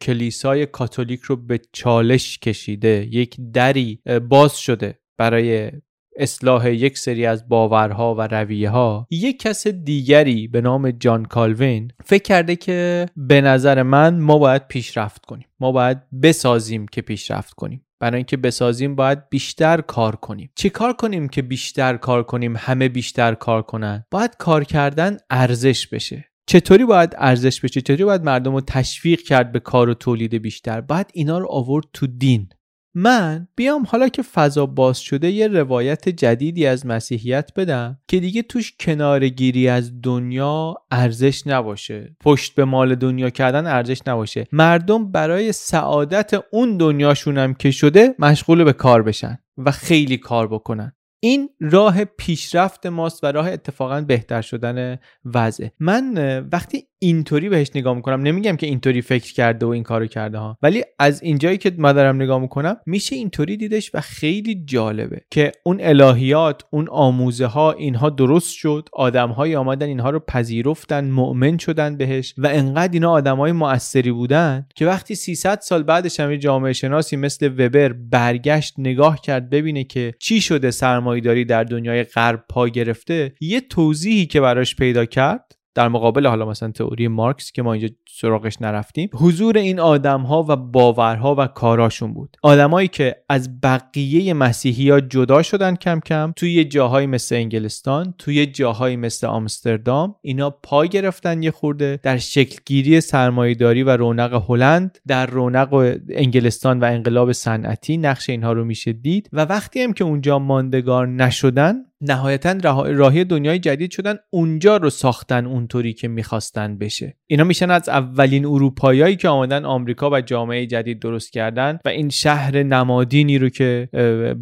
[0.00, 5.70] کلیسای کاتولیک رو به چالش کشیده یک دری باز شده برای
[6.16, 11.92] اصلاح یک سری از باورها و رویه ها یک کس دیگری به نام جان کالوین
[12.04, 15.46] فکر کرده که به نظر من ما باید پیشرفت کنیم.
[15.60, 17.86] ما باید بسازیم که پیشرفت کنیم.
[18.00, 20.50] برای اینکه بسازیم باید بیشتر کار کنیم.
[20.54, 24.04] چی کار کنیم که بیشتر کار کنیم؟ همه بیشتر کار کنن.
[24.10, 26.24] باید کار کردن ارزش بشه.
[26.46, 30.80] چطوری باید ارزش بشه؟ چطوری باید مردم رو تشویق کرد به کار و تولید بیشتر؟
[30.80, 32.48] باید اینا رو آورد تو دین.
[32.94, 38.42] من بیام حالا که فضا باز شده یه روایت جدیدی از مسیحیت بدم که دیگه
[38.42, 42.16] توش کنارگیری از دنیا ارزش نباشه.
[42.20, 44.46] پشت به مال دنیا کردن ارزش نباشه.
[44.52, 50.92] مردم برای سعادت اون دنیاشونم که شده مشغول به کار بشن و خیلی کار بکنن.
[51.20, 56.14] این راه پیشرفت ماست و راه اتفاقا بهتر شدن وضع من
[56.52, 60.58] وقتی اینطوری بهش نگاه می‌کنم نمیگم که اینطوری فکر کرده و این کارو کرده ها
[60.62, 65.52] ولی از اینجایی که ما دارم نگاه می‌کنم میشه اینطوری دیدش و خیلی جالبه که
[65.62, 71.58] اون الهیات اون آموزه ها اینها درست شد آدم های آمدن اینها رو پذیرفتن مؤمن
[71.58, 76.36] شدن بهش و انقدر اینا آدم های موثری بودن که وقتی 300 سال بعدش هم
[76.36, 80.70] جامعه شناسی مثل وبر برگشت نگاه کرد ببینه که چی شده
[81.10, 86.46] سرمایهداری در دنیای غرب پا گرفته یه توضیحی که براش پیدا کرد در مقابل حالا
[86.46, 91.46] مثلا تئوری مارکس که ما اینجا سراغش نرفتیم حضور این آدم ها و باورها و
[91.46, 92.36] کاراشون بود.
[92.42, 98.46] آدمایی که از بقیه مسیحی ها جدا شدن کم کم توی جاهایی مثل انگلستان توی
[98.46, 105.26] جاهایی مثل آمستردام اینا پا گرفتن یه خورده در شکلگیری سرمایهداری و رونق هلند در
[105.26, 109.28] رونق انگلستان و انقلاب صنعتی نقش اینها رو میشه دید.
[109.32, 115.46] و وقتی هم که اونجا ماندگار نشدن نهایتا راهی دنیای جدید شدن اونجا رو ساختن
[115.46, 117.16] اونطوری که می‌خواستن بشه.
[117.26, 122.08] اینا میشن از اولین اروپاییایی که آمدن آمریکا و جامعه جدید درست کردن و این
[122.08, 123.88] شهر نمادینی رو که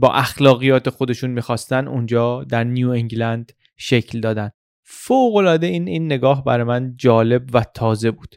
[0.00, 4.50] با اخلاقیات خودشون می‌خواستن اونجا در نیو انگلند شکل دادن.
[4.90, 8.36] فوق العاده این این نگاه برای من جالب و تازه بود.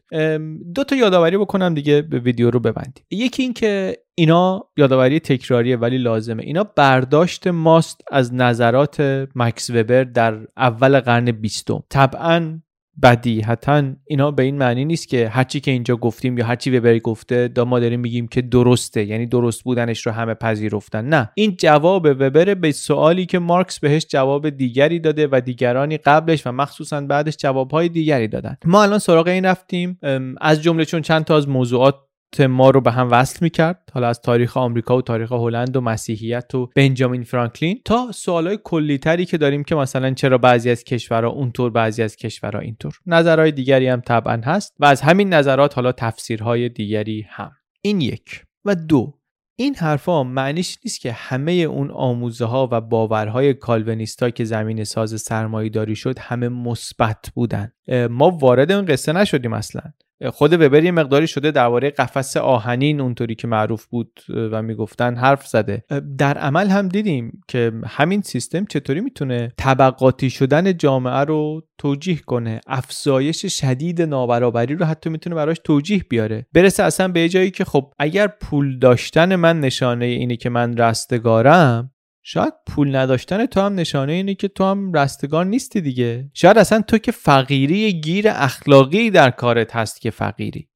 [0.75, 3.05] دو تا یادآوری بکنم دیگه به ویدیو رو ببندیم.
[3.11, 6.43] یکی این که اینا یادآوری تکراریه ولی لازمه.
[6.43, 11.83] اینا برداشت ماست از نظرات مکس وبر در اول قرن بیستم.
[11.89, 12.59] طبعا
[13.03, 17.47] بدیهتا اینا به این معنی نیست که هرچی که اینجا گفتیم یا هرچی وبر گفته
[17.47, 21.05] دا ما داریم میگیم که درسته یعنی درست بودنش رو همه پذیرفتن.
[21.05, 21.31] نه.
[21.35, 26.51] این جواب وبر به سوالی که مارکس بهش جواب دیگری داده و دیگرانی قبلش و
[26.51, 28.57] مخصوصا بعدش جوابهای دیگری دادن.
[28.65, 29.99] ما الان سراغ این رفتیم.
[30.41, 31.95] از جمله چون چند تا از موضوعات
[32.39, 33.89] ما رو به هم وصل می‌کرد.
[33.93, 37.81] حالا از تاریخ آمریکا و تاریخ هلند و مسیحیت و بنجامین فرانکلین.
[37.85, 42.59] تا سوالای کلیتری که داریم که مثلا چرا بعضی از کشورها اونطور بعضی از کشورها
[42.59, 47.51] اینطور نظرهای دیگری هم طبعا هست و از همین نظرات حالا تفسیرهای دیگری هم.
[47.81, 48.43] این یک.
[48.65, 49.17] و دو
[49.55, 55.21] این حرفا معنیش نیست که همه اون آموزه ها و باورهای کالونیستا که زمین ساز
[55.21, 57.71] سرمایه داری شد همه مثبت بودن.
[58.09, 59.81] ما وارد اون قصه نشدیم اصلا.
[60.29, 65.47] خود وبر یه مقداری شده درباره قفس آهنین اونطوری که معروف بود و می‌گفتن حرف
[65.47, 65.83] زده.
[66.17, 72.61] در عمل هم دیدیم که همین سیستم چطوری می‌تونه طبقاتی شدن جامعه رو توجیه کنه
[72.67, 76.45] افزایش شدید نابرابری رو حتی می‌تونه براش توجیه بیاره.
[76.53, 81.90] برسه اصلا به جایی که خب اگر پول داشتن من نشانه اینه که من رستگارم
[82.23, 86.29] شاید پول نداشتن تو هم نشانه اینه که تو هم رستگار نیستی دیگه.
[86.33, 90.69] شاید اصلا تو که فقیری گیر اخلاقی در کارت هست که فقیری.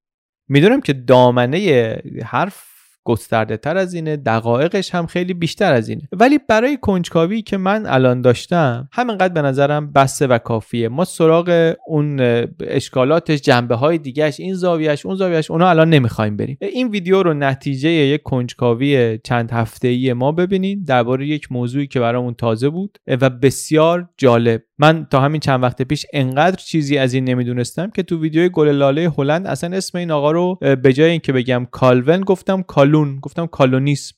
[0.48, 2.75] می‌دونم که دامنه حرف
[3.06, 6.02] گسترده تر از اینه دقایقش هم خیلی بیشتر از اینه.
[6.12, 10.90] ولی برای کنجکاوی که من الان داشتم همینقدر به نظرم بسته و کافیه.
[10.90, 12.20] ما سراغ اون
[12.62, 16.58] اشکالاتش جنبه های دیگهش این زاویهش اون زاویهش اونا الان نمی‌خوایم بریم.
[16.62, 22.00] این ویدیو رو نتیجه یک کنجکاوی چند هفته ای ما ببینید درباره یک موضوعی که
[22.00, 24.62] برامون تازه بود و بسیار جالب.
[24.78, 28.68] من تا همین چند وقت پیش انقدر چیزی از این نمی‌دونستم که تو ویدیوی گل
[28.68, 32.62] لاله هلند اصلا اسم این آقا رو به جای اینکه بگم کالون گفتم
[32.96, 34.16] کالون گفتم کالونیسم.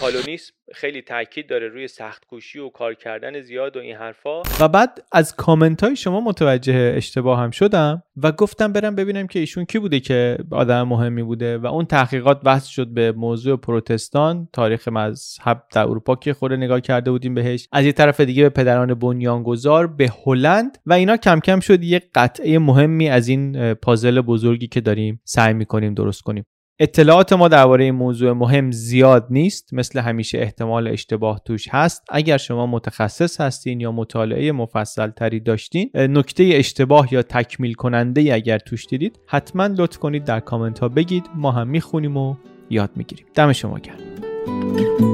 [0.00, 4.42] کالونیسم خیلی تاکید داره روی سخت کوشی و کار کردن زیاد و این حرفا.
[4.60, 9.38] و بعد از کامنت های شما متوجه اشتباه هم شدم و گفتم برم ببینم که
[9.38, 14.48] ایشون کی بوده که آدم مهمی بوده و اون تحقیقات وصل شد به موضوع پروتستان.
[14.52, 17.68] تاریخ مذهب در اروپا که خود نگاه کرده بودیم بهش.
[17.72, 20.78] از یه طرف دیگه به پدران بنیانگذار به هلند.
[20.86, 25.54] و اینا کم کم شد یه قطعه مهمی از این پازل بزرگی که داریم سعی
[25.54, 26.46] می‌کنیم درست کنیم.
[26.78, 32.02] اطلاعات ما درباره این موضوع مهم زیاد نیست مثل همیشه احتمال اشتباه توش هست.
[32.08, 38.58] اگر شما متخصص هستین یا مطالعه مفصل تری داشتین نکته اشتباه یا تکمیل کننده اگر
[38.58, 41.26] توش دیدید حتما لطف کنید در کامنت ها بگید.
[41.34, 42.34] ما هم می‌خونیم و
[42.70, 43.26] یاد می‌گیریم.
[43.34, 45.13] دم شما گرم.